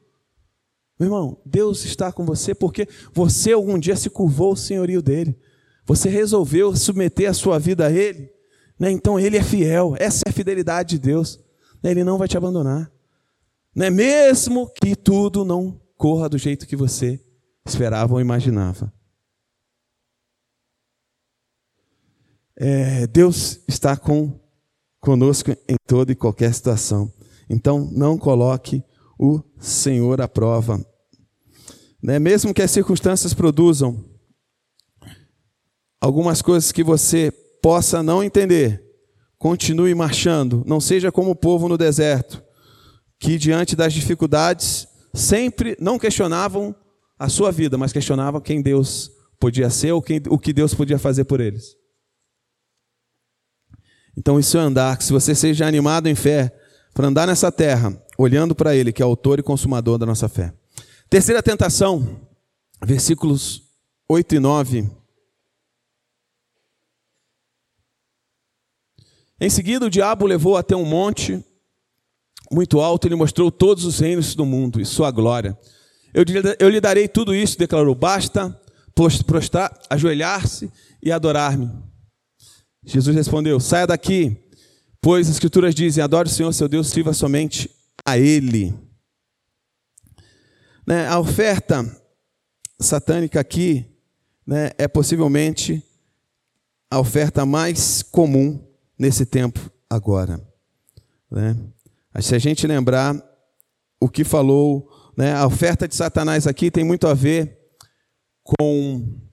[0.98, 5.38] Meu irmão, Deus está com você porque você algum dia se curvou ao senhorio dele.
[5.86, 8.32] Você resolveu submeter a sua vida a ele.
[8.80, 8.90] Né?
[8.90, 9.96] Então ele é fiel.
[10.00, 11.42] Essa é a fidelidade de Deus.
[11.84, 11.92] Né?
[11.92, 12.90] Ele não vai te abandonar.
[13.76, 13.90] Né?
[13.90, 17.20] Mesmo que tudo não corra do jeito que você
[17.66, 18.94] esperava ou imaginava.
[22.60, 24.39] É, Deus está com,
[25.00, 27.12] conosco em toda e qualquer situação.
[27.48, 28.84] Então, não coloque
[29.20, 30.84] o Senhor à prova.
[32.02, 32.17] Né?
[32.20, 34.04] Mesmo que as circunstâncias produzam
[36.02, 38.84] algumas coisas que você possa não entender,
[39.38, 40.63] continue marchando.
[40.65, 42.43] Não seja como o povo no deserto,
[43.20, 46.76] que diante das dificuldades sempre não questionavam
[47.20, 51.00] a sua vida, mas questionavam quem Deus podia ser ou quem, o que Deus podia
[51.00, 51.76] fazer por eles.
[54.17, 54.97] Então, isso é andar.
[54.97, 56.51] Que se você seja animado em fé
[56.93, 60.51] para andar nessa terra, olhando para Ele, que é autor e consumador da nossa fé.
[61.10, 62.19] Terceira tentação,
[62.84, 63.63] versículos
[64.10, 64.89] 8 e 9.
[69.39, 71.43] Em seguida, o diabo levou até um monte
[72.51, 75.58] muito alto e lhe mostrou todos os reinos do mundo e sua glória.
[76.13, 76.23] Eu,
[76.60, 77.93] eu lhe darei tudo isso, declarou.
[77.93, 78.60] Basta
[79.25, 80.71] prostrar, ajoelhar-se
[81.03, 81.69] e adorar-me.
[82.88, 84.38] Jesus respondeu: Saia daqui,
[85.02, 87.69] pois as Escrituras dizem: Adore o Senhor seu Deus, sirva somente
[88.06, 88.73] a Ele.
[90.88, 91.86] Né, a oferta
[92.80, 93.86] satânica aqui
[94.45, 95.84] né, é possivelmente
[96.89, 98.65] a oferta mais comum
[98.97, 100.39] nesse tempo agora.
[101.30, 101.58] Né?
[102.21, 103.21] Se a gente lembrar
[104.00, 107.60] o que falou, né, a oferta de Satanás aqui tem muito a ver
[108.41, 109.27] com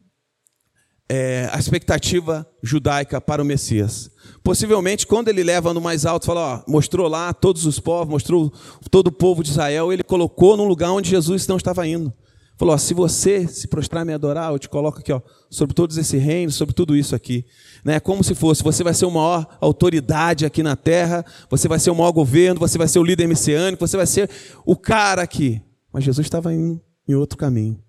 [1.08, 4.10] é, a expectativa judaica para o Messias.
[4.42, 8.52] Possivelmente, quando ele leva no mais alto, fala, ó, mostrou lá todos os povos, mostrou
[8.90, 12.12] todo o povo de Israel, ele colocou num lugar onde Jesus não estava indo.
[12.56, 15.74] Falou: ó, se você se prostrar e me adorar, eu te coloco aqui, ó, sobre
[15.74, 17.44] todos esse reino, sobre tudo isso aqui.
[17.84, 17.98] Né?
[17.98, 21.90] Como se fosse, você vai ser o maior autoridade aqui na terra, você vai ser
[21.90, 24.30] o maior governo, você vai ser o líder messiânico, você vai ser
[24.64, 25.60] o cara aqui.
[25.92, 27.80] Mas Jesus estava indo em outro caminho.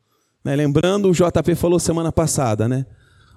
[0.44, 0.56] Né?
[0.56, 2.86] Lembrando, o JP falou semana passada, né?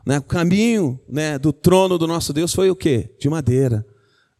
[0.07, 0.19] Né?
[0.19, 3.15] O caminho né, do trono do nosso Deus foi o quê?
[3.19, 3.87] De madeira.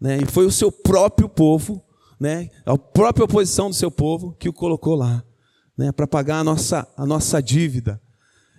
[0.01, 0.19] Né?
[0.23, 1.85] E foi o seu próprio povo,
[2.21, 5.23] né, a própria oposição do seu povo, que o colocou lá,
[5.77, 8.01] né, para pagar a nossa, a nossa dívida.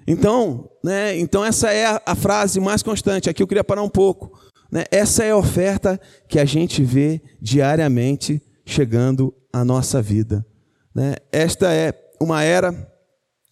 [0.07, 3.29] Então, né, então essa é a, a frase mais constante.
[3.29, 4.39] Aqui eu queria parar um pouco.
[4.71, 4.83] Né?
[4.91, 10.45] Essa é a oferta que a gente vê diariamente chegando à nossa vida.
[10.93, 11.15] Né?
[11.31, 12.73] Esta é uma era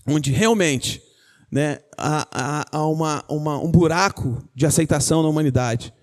[0.07, 1.01] onde realmente
[1.51, 5.93] né, há, há, há uma, uma, um buraco de aceitação na humanidade.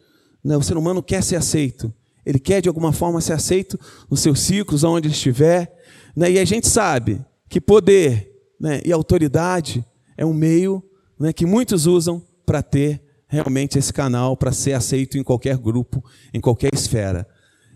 [0.42, 0.56] Né?
[0.56, 1.92] O ser humano quer ser aceito.
[2.24, 3.78] Ele quer, de alguma forma, ser aceito
[4.10, 5.72] nos seus ciclos, onde ele estiver.
[6.16, 6.32] Né?
[6.32, 9.84] E a gente sabe que poder né, e autoridade
[10.16, 10.82] é um meio
[11.18, 16.02] né, que muitos usam para ter realmente esse canal, para ser aceito em qualquer grupo,
[16.32, 17.26] em qualquer esfera.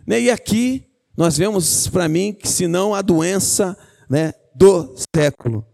[0.07, 0.23] Né?
[0.23, 3.77] E aqui nós vemos, para mim, que se não a doença
[4.09, 5.67] né, do século,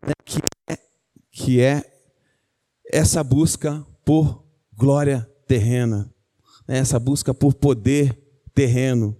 [0.00, 0.38] né, que
[0.68, 0.78] é
[1.32, 1.82] que é
[2.92, 4.44] essa busca por
[4.76, 6.12] glória terrena,
[6.68, 6.78] né?
[6.78, 8.18] essa busca por poder
[8.54, 9.16] terreno,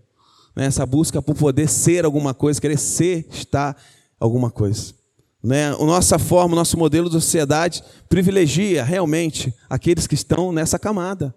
[0.55, 0.67] né?
[0.67, 3.77] essa busca por poder ser alguma coisa, querer ser, estar
[4.21, 4.95] alguma coisa.
[5.43, 5.73] Né?
[5.73, 11.35] A nossa forma, o nosso modelo de sociedade privilegia realmente aqueles que estão nessa camada.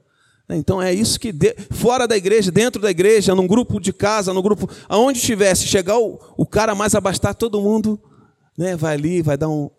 [0.48, 0.58] Né?
[0.58, 1.34] Então é isso que,
[1.72, 5.98] fora da igreja, dentro da igreja, num grupo de casa, no grupo, aonde estivesse, chegar
[5.98, 8.00] o, o cara mais abastar, todo mundo
[8.58, 9.70] né, vai ali, vai dar um,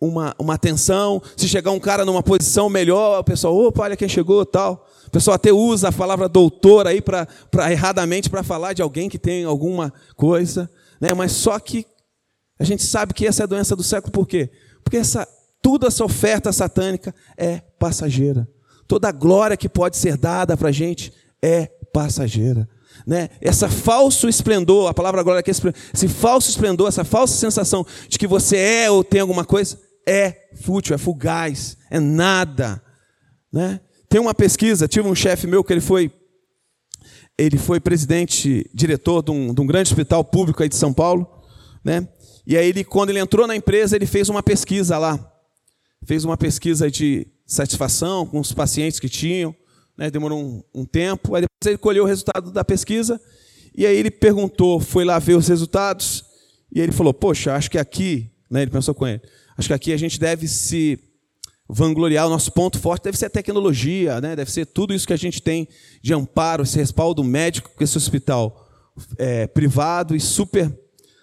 [0.00, 1.22] uma, uma atenção.
[1.36, 4.86] Se chegar um cara numa posição melhor, o pessoal, opa, olha quem chegou tal.
[5.06, 7.26] O pessoal até usa a palavra doutor aí para
[7.70, 10.70] erradamente para falar de alguém que tem alguma coisa.
[11.00, 11.14] Né?
[11.14, 11.86] Mas só que
[12.58, 14.50] a gente sabe que essa é a doença do século, por quê?
[14.82, 15.26] Porque essa,
[15.62, 18.48] toda essa oferta satânica é passageira.
[18.88, 22.68] Toda a glória que pode ser dada para a gente é passageira.
[23.06, 23.28] Né?
[23.40, 25.54] Essa falso esplendor, a palavra glória aqui, é
[25.92, 30.48] esse falso esplendor, essa falsa sensação de que você é ou tem alguma coisa, é
[30.62, 32.82] fútil, é fugaz, é nada.
[33.52, 33.80] Né?
[34.08, 36.12] Tem uma pesquisa, tive um chefe meu que ele foi
[37.38, 41.28] ele foi presidente, diretor de um, de um, grande hospital público aí de São Paulo,
[41.84, 42.08] né?
[42.46, 45.20] E aí ele, quando ele entrou na empresa, ele fez uma pesquisa lá,
[46.06, 49.54] fez uma pesquisa de satisfação com os pacientes que tinham,
[49.98, 50.10] né?
[50.10, 53.20] Demorou um, um tempo, aí depois ele colheu o resultado da pesquisa
[53.76, 56.24] e aí ele perguntou, foi lá ver os resultados
[56.74, 58.62] e ele falou, poxa, acho que aqui, né?
[58.62, 59.20] Ele pensou com ele,
[59.56, 60.98] Acho que aqui a gente deve se
[61.68, 62.26] vangloriar.
[62.26, 64.36] O nosso ponto forte deve ser a tecnologia, né?
[64.36, 65.68] deve ser tudo isso que a gente tem
[66.02, 68.68] de amparo, esse respaldo médico com esse hospital
[69.18, 70.72] é, privado e super,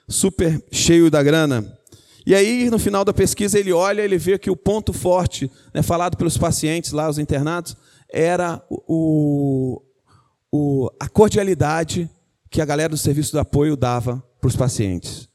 [0.08, 1.80] super cheio da grana.
[2.26, 5.82] E aí, no final da pesquisa, ele olha, ele vê que o ponto forte, né,
[5.82, 7.76] falado pelos pacientes lá, os internados,
[8.10, 9.82] era o,
[10.52, 12.10] o, a cordialidade
[12.50, 15.28] que a galera do serviço de apoio dava para os pacientes.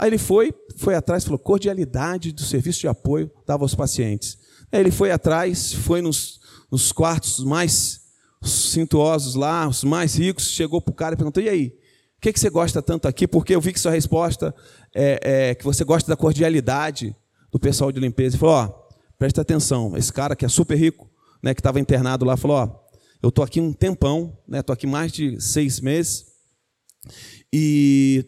[0.00, 4.38] Aí ele foi, foi atrás, falou, cordialidade do serviço de apoio dava aos pacientes.
[4.72, 6.40] Aí ele foi atrás, foi nos,
[6.72, 8.00] nos quartos mais
[8.42, 11.66] cintuosos lá, os mais ricos, chegou para o cara e perguntou, e aí,
[12.16, 13.28] o que, que você gosta tanto aqui?
[13.28, 14.54] Porque eu vi que sua resposta
[14.94, 17.14] é, é que você gosta da cordialidade
[17.52, 18.36] do pessoal de limpeza.
[18.36, 18.68] Ele falou, ó,
[19.18, 21.10] presta atenção, esse cara que é super rico,
[21.42, 22.74] né, que estava internado lá, falou, ó,
[23.22, 26.24] eu estou aqui um tempão, né, estou aqui mais de seis meses,
[27.52, 28.24] e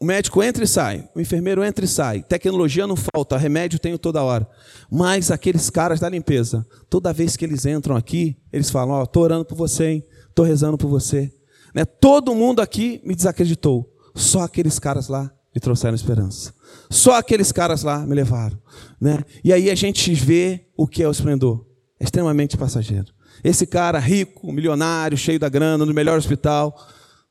[0.00, 2.22] o médico entra e sai, o enfermeiro entra e sai.
[2.22, 4.48] Tecnologia não falta, remédio tenho toda hora.
[4.90, 9.04] Mas aqueles caras da limpeza, toda vez que eles entram aqui, eles falam: Ó, oh,
[9.04, 10.04] estou orando por você, hein?
[10.26, 11.30] Estou rezando por você.
[11.74, 11.84] Né?
[11.84, 13.94] Todo mundo aqui me desacreditou.
[14.14, 16.54] Só aqueles caras lá me trouxeram esperança.
[16.88, 18.58] Só aqueles caras lá me levaram.
[18.98, 19.22] Né?
[19.44, 21.66] E aí a gente vê o que é o esplendor.
[22.00, 23.12] É extremamente passageiro.
[23.44, 26.74] Esse cara rico, milionário, cheio da grana, no melhor hospital,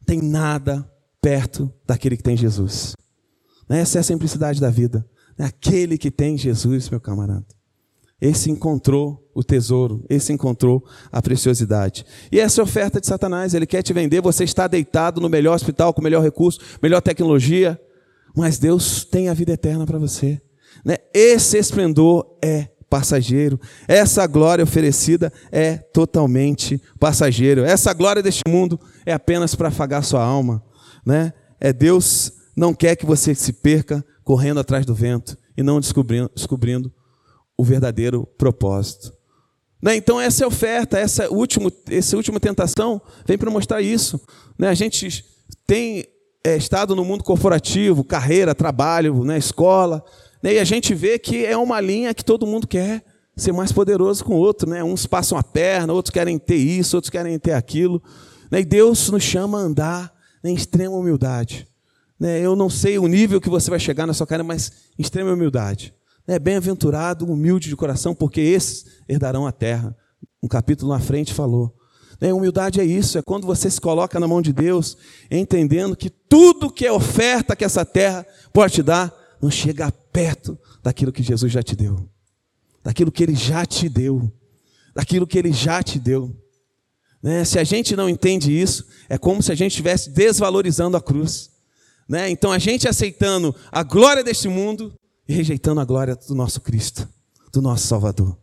[0.05, 0.87] tem nada
[1.21, 2.95] perto daquele que tem Jesus.
[3.69, 5.05] Essa é a simplicidade da vida.
[5.37, 7.45] É aquele que tem Jesus, meu camarada.
[8.19, 12.05] Esse encontrou o tesouro, esse encontrou a preciosidade.
[12.29, 15.29] E essa é a oferta de Satanás, ele quer te vender, você está deitado no
[15.29, 17.79] melhor hospital, com melhor recurso, melhor tecnologia,
[18.35, 20.41] mas Deus tem a vida eterna para você.
[20.83, 20.97] Né?
[21.13, 27.63] Esse esplendor é passageiro, essa glória oferecida é totalmente passageiro.
[27.63, 30.61] Essa glória deste mundo é apenas para afagar sua alma
[31.05, 31.33] né?
[31.59, 36.29] É Deus não quer que você se perca correndo atrás do vento e não descobrindo,
[36.33, 36.93] descobrindo
[37.57, 39.13] o verdadeiro propósito.
[39.81, 39.95] Né?
[39.95, 44.19] Então essa é a oferta, essa última, essa última tentação vem para mostrar isso.
[44.57, 44.67] Né?
[44.67, 45.23] A gente
[45.65, 46.05] tem
[46.43, 49.37] é, estado no mundo corporativo, carreira, trabalho, né?
[49.37, 50.03] escola,
[50.43, 50.53] né?
[50.53, 53.03] e a gente vê que é uma linha que todo mundo quer
[53.35, 54.69] ser mais poderoso com o outro.
[54.69, 54.83] Né?
[54.83, 58.01] Uns passam a perna, outros querem ter isso, outros querem ter aquilo.
[58.51, 58.61] Né?
[58.61, 61.67] E Deus nos chama a andar em extrema humildade.
[62.19, 62.39] Né?
[62.39, 65.31] Eu não sei o nível que você vai chegar na sua carreira, mas em extrema
[65.31, 65.93] humildade.
[66.27, 66.37] Né?
[66.37, 69.95] Bem-aventurado, humilde de coração, porque esses herdarão a terra.
[70.43, 71.75] Um capítulo na frente falou.
[72.19, 72.33] Né?
[72.33, 74.97] Humildade é isso, é quando você se coloca na mão de Deus,
[75.31, 80.59] entendendo que tudo que é oferta que essa terra pode te dar, não chega perto
[80.83, 82.09] daquilo que Jesus já te deu,
[82.83, 84.31] daquilo que Ele já te deu,
[84.93, 86.35] daquilo que Ele já te deu.
[87.21, 87.43] Né?
[87.43, 91.49] Se a gente não entende isso, é como se a gente estivesse desvalorizando a cruz.
[92.07, 92.29] Né?
[92.29, 94.93] Então a gente aceitando a glória deste mundo
[95.27, 97.07] e rejeitando a glória do nosso Cristo,
[97.51, 98.37] do nosso Salvador.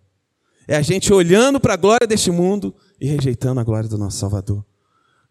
[0.69, 4.19] É a gente olhando para a glória deste mundo e rejeitando a glória do nosso
[4.19, 4.65] Salvador.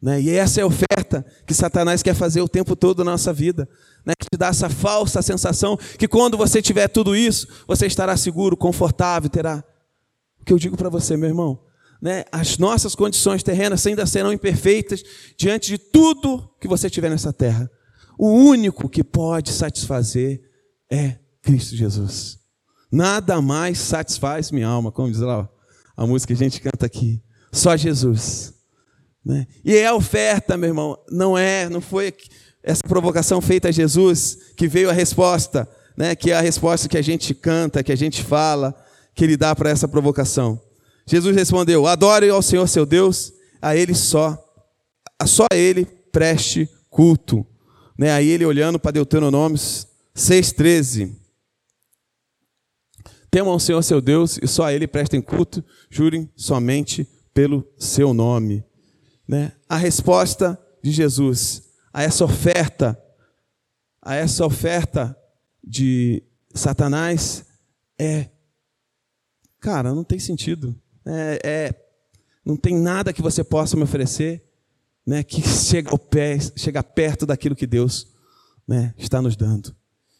[0.02, 0.22] Né?
[0.22, 3.68] E essa é a oferta que Satanás quer fazer o tempo todo na nossa vida.
[4.06, 4.14] Né?
[4.20, 9.30] Te dá essa falsa sensação que quando você tiver tudo isso, você estará seguro, confortável,
[9.30, 9.64] terá.
[10.42, 11.60] O que eu digo para você, meu irmão,
[12.02, 15.04] né, as nossas condições terrenas ainda serão imperfeitas
[15.38, 17.70] diante de tudo que você tiver nessa terra.
[18.18, 20.42] O único que pode satisfazer
[20.90, 22.40] é Cristo Jesus.
[22.92, 25.50] Nada mais satisfaz minha alma, como diz lá
[25.98, 27.22] a música que a gente canta aqui.
[27.52, 28.54] Só Jesus.
[29.24, 29.48] Né?
[29.64, 32.14] E é a oferta, meu irmão, não é, não foi
[32.62, 36.16] essa provocação feita a Jesus que veio a resposta, né?
[36.16, 38.76] que é a resposta que a gente canta, que a gente fala,
[39.14, 40.62] que ele dá para essa provocação.
[41.08, 44.38] Jesus respondeu: Adore ao Senhor seu Deus, a Ele só,
[45.20, 47.46] a só a Ele preste culto.
[47.98, 48.12] Né?
[48.12, 51.16] Aí ele olhando para Deuteronômio 6,13.
[53.30, 58.14] Temam ao Senhor seu Deus e só a Ele prestem culto, jurem somente pelo seu
[58.14, 58.64] nome.
[59.28, 59.52] Né?
[59.68, 61.64] A resposta de Jesus
[61.94, 63.02] a essa oferta,
[64.02, 65.18] a essa oferta
[65.64, 66.22] de
[66.54, 67.46] Satanás
[67.98, 68.30] é,
[69.62, 71.76] cara, não tem sentido é, é,
[72.44, 74.44] não tem nada que você possa me oferecer
[75.06, 78.08] né, que chega, ao pé, chega perto daquilo que Deus
[78.68, 79.76] né, está nos dando.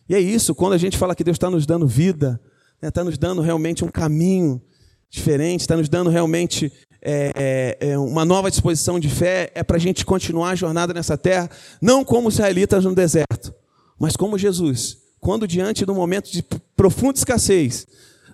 [0.08, 2.40] E é isso, quando a gente fala que Deus está nos dando vida,
[2.82, 4.62] né, está nos dando realmente um caminho
[5.10, 9.78] diferente, está nos dando realmente é, é, é uma nova disposição de fé, é para
[9.78, 11.50] a gente continuar a jornada nessa terra,
[11.82, 13.54] não como israelitas no deserto,
[14.00, 16.44] mas como Jesus, quando diante do momento de
[16.76, 17.88] profunda escassez,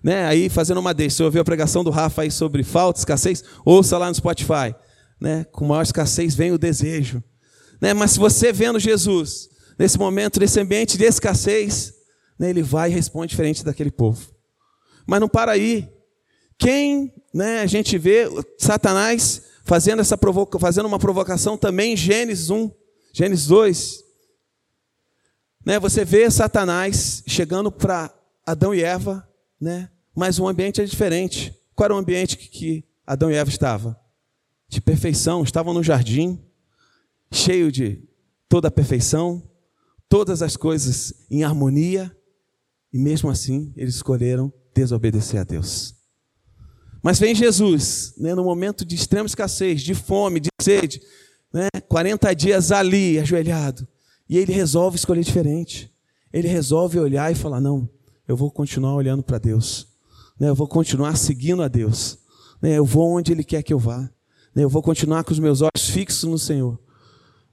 [0.04, 0.26] né?
[0.26, 3.98] Aí fazendo uma deixa, você ouviu a pregação do Rafa aí sobre falta, escassez, ouça
[3.98, 4.76] lá no Spotify.
[5.20, 5.46] Né?
[5.52, 7.24] Com maior escassez vem o desejo.
[7.80, 7.94] Né?
[7.94, 11.94] Mas se você vendo Jesus, nesse momento, nesse ambiente de escassez,
[12.38, 14.34] né, ele vai e responde diferente daquele povo.
[15.06, 15.88] Mas não para aí.
[16.58, 18.28] Quem, né, a gente vê
[18.58, 22.72] Satanás fazendo essa provoca, fazendo uma provocação também em Gênesis 1,
[23.14, 24.04] Gênesis 2.
[25.66, 28.12] Né, você vê Satanás chegando para
[28.46, 29.28] Adão e Eva,
[29.62, 31.56] né, mas o ambiente é diferente.
[31.76, 33.96] Qual era o ambiente que, Adão e Eva estavam?
[34.68, 36.44] De perfeição, estavam no jardim,
[37.32, 38.04] cheio de
[38.50, 39.48] toda a perfeição,
[40.10, 42.14] todas as coisas em harmonia,
[42.92, 45.96] e mesmo assim eles escolheram desobedecer a Deus.
[47.04, 51.02] Mas vem Jesus, né, no momento de extrema escassez, de fome, de sede,
[51.54, 53.88] né, 40 dias ali, ajoelhado,
[54.30, 55.92] e ele resolve escolher diferente.
[56.32, 57.90] Ele resolve olhar e falar: Não,
[58.28, 59.88] eu vou continuar olhando para Deus,
[60.40, 62.18] né, eu vou continuar seguindo a Deus,
[62.62, 64.10] né, eu vou onde Ele quer que eu vá,
[64.56, 66.80] né, eu vou continuar com os meus olhos fixos no Senhor.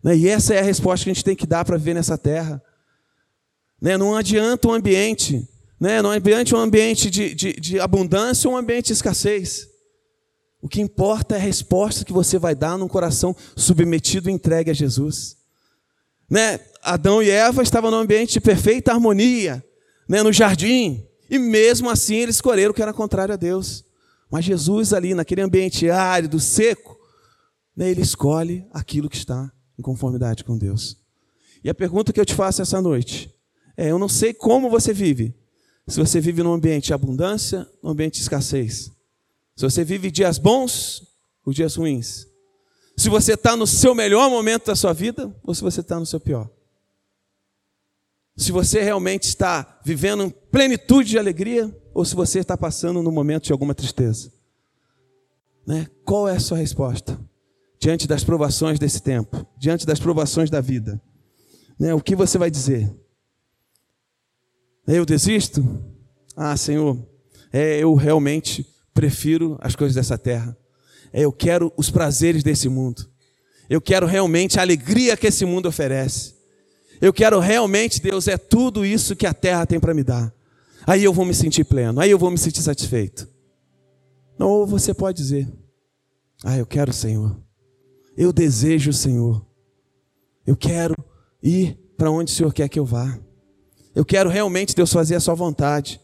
[0.02, 2.16] Né, e essa é a resposta que a gente tem que dar para viver nessa
[2.16, 2.62] terra.
[3.80, 5.48] Né, não adianta o ambiente
[5.80, 6.02] né?
[6.02, 9.68] Não adianta um ambiente de, de, de abundância ou um ambiente de escassez.
[10.60, 14.70] O que importa é a resposta que você vai dar num coração submetido e entregue
[14.70, 15.36] a Jesus.
[16.28, 16.58] Né?
[16.82, 19.64] Adão e Eva estavam num ambiente de perfeita harmonia,
[20.08, 20.22] né?
[20.22, 23.84] no jardim, e mesmo assim eles escolheram o que era contrário a Deus.
[24.30, 26.98] Mas Jesus, ali naquele ambiente árido, seco,
[27.76, 27.90] né?
[27.90, 30.96] ele escolhe aquilo que está em conformidade com Deus.
[31.62, 33.32] E a pergunta que eu te faço essa noite
[33.76, 35.34] é: eu não sei como você vive,
[35.86, 38.90] se você vive num ambiente de abundância, num ambiente de escassez.
[39.56, 41.02] Se você vive dias bons
[41.44, 42.26] ou dias ruins.
[42.96, 46.06] Se você está no seu melhor momento da sua vida ou se você está no
[46.06, 46.50] seu pior.
[48.38, 53.10] Se você realmente está vivendo em plenitude de alegria ou se você está passando num
[53.10, 54.32] momento de alguma tristeza.
[55.66, 55.88] Né?
[56.04, 57.18] Qual é a sua resposta
[57.80, 61.02] diante das provações desse tempo, diante das provações da vida?
[61.76, 61.92] Né?
[61.92, 62.88] O que você vai dizer?
[64.86, 65.66] Eu desisto?
[66.36, 66.96] Ah, Senhor,
[67.52, 68.64] é, eu realmente
[68.94, 70.56] prefiro as coisas dessa terra.
[71.12, 73.10] É, eu quero os prazeres desse mundo.
[73.68, 76.37] Eu quero realmente a alegria que esse mundo oferece.
[77.00, 80.32] Eu quero realmente, Deus, é tudo isso que a terra tem para me dar.
[80.86, 83.28] Aí eu vou me sentir pleno, aí eu vou me sentir satisfeito.
[84.38, 85.48] Não, ou você pode dizer:
[86.44, 87.36] Ah, eu quero o Senhor.
[88.16, 89.44] Eu desejo o Senhor.
[90.46, 90.94] Eu quero
[91.42, 93.18] ir para onde o Senhor quer que eu vá.
[93.94, 96.00] Eu quero realmente, Deus, fazer a sua vontade.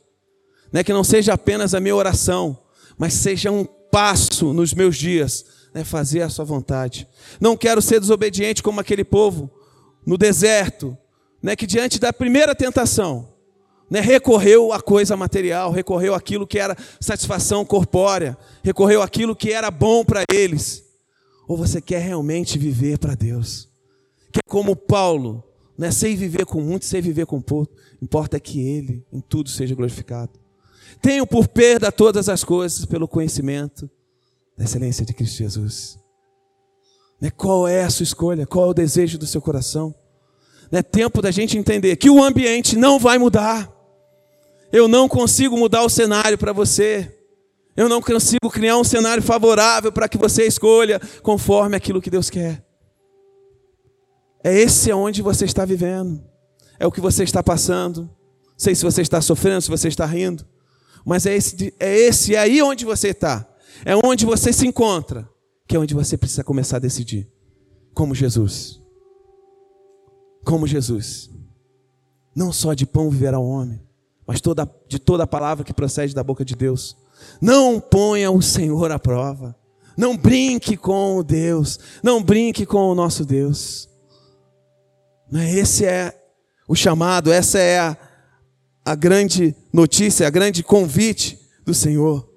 [0.72, 0.82] Né?
[0.82, 2.58] Que não seja apenas a minha oração,
[2.98, 5.84] mas seja um passo nos meus dias, né?
[5.84, 7.08] fazer a sua vontade.
[7.40, 9.50] Não quero ser desobediente como aquele povo
[10.06, 10.96] no deserto,
[11.42, 11.56] né?
[11.56, 13.34] que diante da primeira tentação,
[13.90, 14.00] né?
[14.00, 20.04] recorreu à coisa material, recorreu àquilo que era satisfação corpórea, recorreu àquilo que era bom
[20.04, 20.84] para eles.
[21.46, 23.68] Ou você quer realmente viver para Deus?
[24.32, 25.44] Que como Paulo,
[25.76, 27.74] não é sei viver com muito, sei viver com pouco.
[28.00, 30.32] Importa que Ele em tudo seja glorificado.
[31.02, 33.90] Tenho por perda todas as coisas pelo conhecimento
[34.56, 35.98] da excelência de Cristo Jesus.
[37.20, 37.30] Né?
[37.30, 38.46] Qual é a sua escolha?
[38.46, 39.94] Qual é o desejo do seu coração?
[40.70, 43.70] É tempo da gente entender que o ambiente não vai mudar.
[44.72, 47.16] Eu não consigo mudar o cenário para você.
[47.76, 52.28] Eu não consigo criar um cenário favorável para que você escolha conforme aquilo que Deus
[52.28, 52.64] quer.
[54.42, 56.22] É esse onde você está vivendo.
[56.78, 58.10] É o que você está passando.
[58.56, 60.46] Sei se você está sofrendo, se você está rindo.
[61.04, 63.46] Mas é esse, é esse, é aí onde você está.
[63.84, 65.28] É onde você se encontra.
[65.74, 67.28] É onde você precisa começar a decidir.
[67.92, 68.80] Como Jesus.
[70.44, 71.30] Como Jesus.
[72.34, 73.80] Não só de pão viverá o homem,
[74.26, 76.96] mas toda, de toda a palavra que procede da boca de Deus.
[77.40, 79.56] Não ponha o Senhor à prova.
[79.96, 81.78] Não brinque com o Deus.
[82.02, 83.88] Não brinque com o nosso Deus.
[85.30, 85.54] Né?
[85.54, 86.16] Esse é
[86.68, 87.96] o chamado, essa é a,
[88.84, 92.28] a grande notícia, a grande convite do Senhor.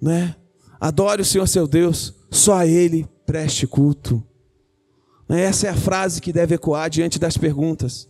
[0.00, 0.34] Né?
[0.80, 4.22] Adore o Senhor seu Deus, só a Ele preste culto.
[5.28, 5.42] Né?
[5.42, 8.08] Essa é a frase que deve ecoar diante das perguntas.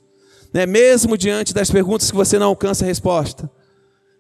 [0.53, 0.67] Né?
[0.67, 3.51] Mesmo diante das perguntas que você não alcança a resposta.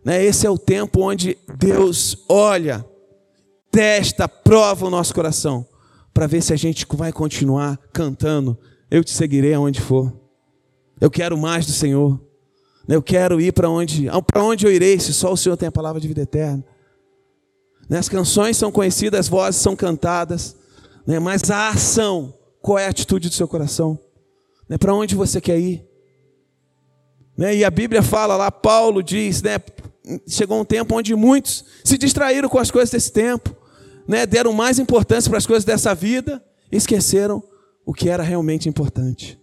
[0.05, 2.87] Esse é o tempo onde Deus olha,
[3.73, 5.67] testa, prova o nosso coração,
[6.15, 8.57] para ver se a gente vai continuar cantando
[8.91, 10.13] eu te seguirei aonde for.
[11.01, 12.21] Eu quero mais do Senhor.
[12.89, 15.73] Eu quero ir para onde, para onde eu irei, se só o Senhor tem a
[15.73, 16.65] palavra de vida eterna.
[17.89, 20.57] Né, as canções são conhecidas, as vozes são cantadas,
[21.07, 23.99] né, mas a ação, qual é a atitude do seu coração?
[24.69, 25.87] Né, para onde você quer ir?
[27.39, 29.59] E a Bíblia fala lá, Paulo diz, né,
[30.27, 33.55] chegou um tempo onde muitos se distraíram com as coisas desse tempo,
[34.29, 37.43] deram mais importância para as coisas dessa vida e esqueceram
[37.85, 39.39] o que era realmente importante.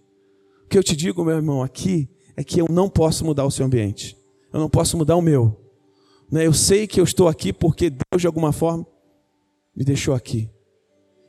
[0.64, 3.50] O que eu te digo, meu irmão, aqui é que eu não posso mudar o
[3.50, 4.16] seu ambiente.
[4.52, 5.63] Eu não posso mudar o meu.
[6.30, 6.46] Né?
[6.46, 8.86] Eu sei que eu estou aqui porque Deus, de alguma forma,
[9.74, 10.50] me deixou aqui.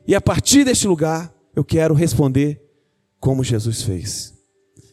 [0.06, 2.62] E a partir deste lugar, eu quero responder
[3.18, 4.34] como Jesus fez.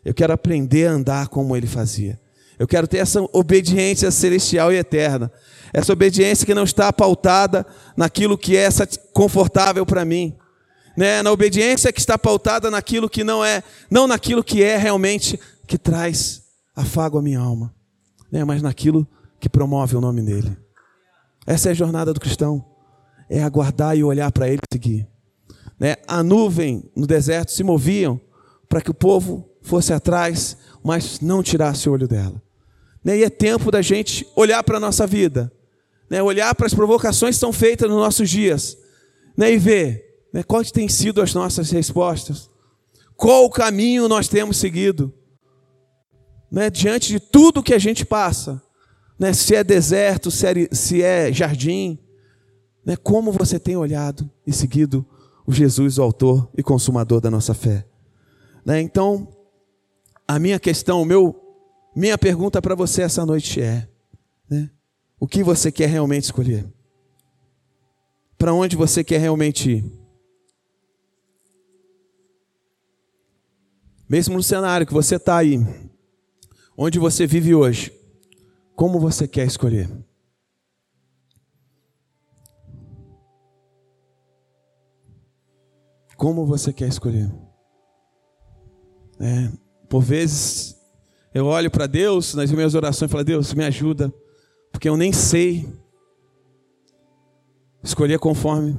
[0.04, 2.20] Eu quero aprender a andar como ele fazia.
[2.58, 5.32] Eu quero ter essa obediência celestial e eterna.
[5.72, 7.66] Essa obediência que não está pautada
[7.98, 8.70] naquilo que é
[9.12, 10.36] confortável para mim.
[10.96, 11.22] Né?
[11.24, 15.78] Na obediência que está pautada naquilo que não é, não naquilo que é realmente que
[15.78, 16.44] traz
[16.76, 17.74] afago à minha alma,
[18.32, 18.44] né?
[18.44, 19.08] mas naquilo
[19.44, 20.58] que promove o nome dele.
[21.46, 22.66] Essa é a jornada do cristão.
[23.30, 25.08] É aguardar e olhar para ele e seguir.
[25.80, 25.96] Né?
[26.08, 28.20] A nuvem no deserto se moviam
[28.68, 32.42] para que o povo fosse atrás, mas não tirasse o olho dela.
[33.04, 33.20] Né?
[33.20, 35.52] E é tempo da gente olhar para a nossa vida
[36.14, 38.78] né, olhar para as provocações que são feitas nos nossos dias
[39.36, 42.52] né, e ver né, quais têm sido as nossas respostas,
[43.16, 45.12] qual o caminho nós temos seguido,
[46.52, 48.62] né, diante de tudo que a gente passa,
[49.18, 51.98] né, se é deserto, se é, se é jardim,
[52.86, 55.06] né, como você tem olhado e seguido
[55.46, 57.86] o Jesus, o autor e consumador da nossa fé.
[58.66, 59.28] Né, então,
[60.28, 61.36] a minha questão, meu,
[61.96, 63.88] minha pergunta para você essa noite é:
[64.50, 64.70] né,
[65.20, 66.66] o que você quer realmente escolher?
[68.38, 70.04] Para onde você quer realmente ir?
[74.08, 75.60] Mesmo no cenário que você está aí,
[76.78, 77.92] onde você vive hoje,
[78.76, 79.90] como você quer escolher?
[86.16, 87.32] Como você quer escolher?
[89.20, 89.52] É,
[89.90, 90.76] por vezes
[91.34, 94.14] eu olho para Deus nas minhas orações e falo: Deus, me ajuda
[94.72, 95.72] porque eu nem sei
[97.84, 98.78] escolher conforme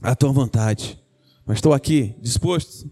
[0.00, 1.02] a tua vontade.
[1.44, 2.90] Mas estou aqui, disposto,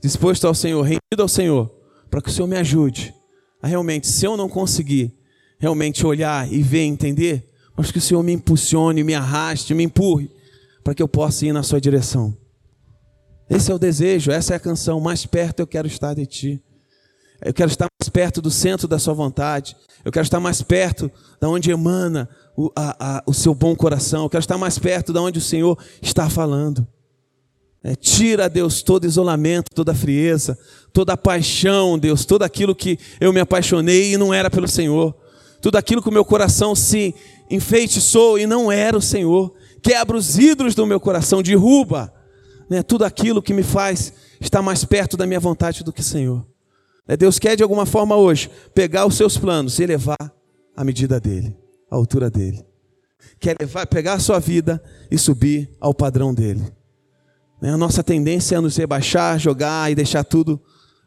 [0.00, 1.72] disposto ao Senhor, rendido ao Senhor,
[2.10, 3.14] para que o Senhor me ajude
[3.62, 5.15] a realmente, se eu não conseguir
[5.58, 10.30] realmente olhar e ver, entender, mas que o Senhor me impulsione, me arraste, me empurre,
[10.82, 12.36] para que eu possa ir na sua direção.
[13.48, 15.00] Esse é o desejo, essa é a canção.
[15.00, 16.62] Mais perto eu quero estar de ti.
[17.44, 19.76] Eu quero estar mais perto do centro da sua vontade.
[20.04, 24.24] Eu quero estar mais perto da onde emana o, a, a, o seu bom coração.
[24.24, 26.86] Eu quero estar mais perto da onde o Senhor está falando.
[27.84, 30.58] É, tira, Deus, todo isolamento, toda frieza,
[30.92, 35.14] toda paixão, Deus, tudo aquilo que eu me apaixonei e não era pelo Senhor.
[35.60, 37.14] Tudo aquilo que o meu coração se
[37.50, 39.54] enfeitiçou e não era o Senhor.
[39.82, 42.12] Quebra os ídolos do meu coração, derruba
[42.68, 46.04] né, tudo aquilo que me faz estar mais perto da minha vontade do que o
[46.04, 46.46] Senhor.
[47.06, 50.32] Né, Deus quer de alguma forma hoje pegar os seus planos e levar
[50.76, 51.56] à medida dele,
[51.90, 52.64] à altura dele.
[53.38, 56.64] Quer levar, pegar a sua vida e subir ao padrão dele.
[57.60, 60.60] Né, a nossa tendência é nos rebaixar, jogar e deixar tudo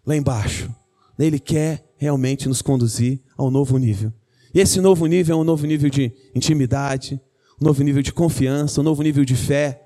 [0.06, 0.74] lá embaixo.
[1.18, 4.14] Ele quer realmente nos conduzir a um novo nível.
[4.54, 7.20] E esse novo nível é um novo nível de intimidade,
[7.62, 9.82] um novo nível de confiança, um novo nível de fé,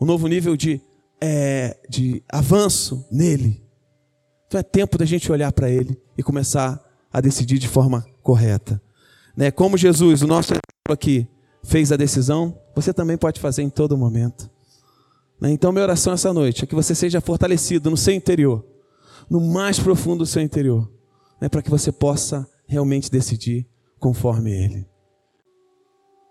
[0.00, 0.80] um novo nível de,
[1.20, 3.62] é, de avanço nele.
[4.46, 6.82] Então é tempo da gente olhar para Ele e começar
[7.12, 8.80] a decidir de forma correta.
[9.36, 9.50] Né?
[9.50, 10.54] Como Jesus, o nosso
[10.88, 11.28] aqui,
[11.62, 14.50] fez a decisão, você também pode fazer em todo momento.
[15.40, 15.50] Né?
[15.50, 18.64] Então, minha oração essa noite é que você seja fortalecido no seu interior,
[19.28, 20.90] no mais profundo do seu interior,
[21.40, 21.48] né?
[21.48, 23.66] para que você possa realmente decidir
[23.98, 24.86] conforme Ele.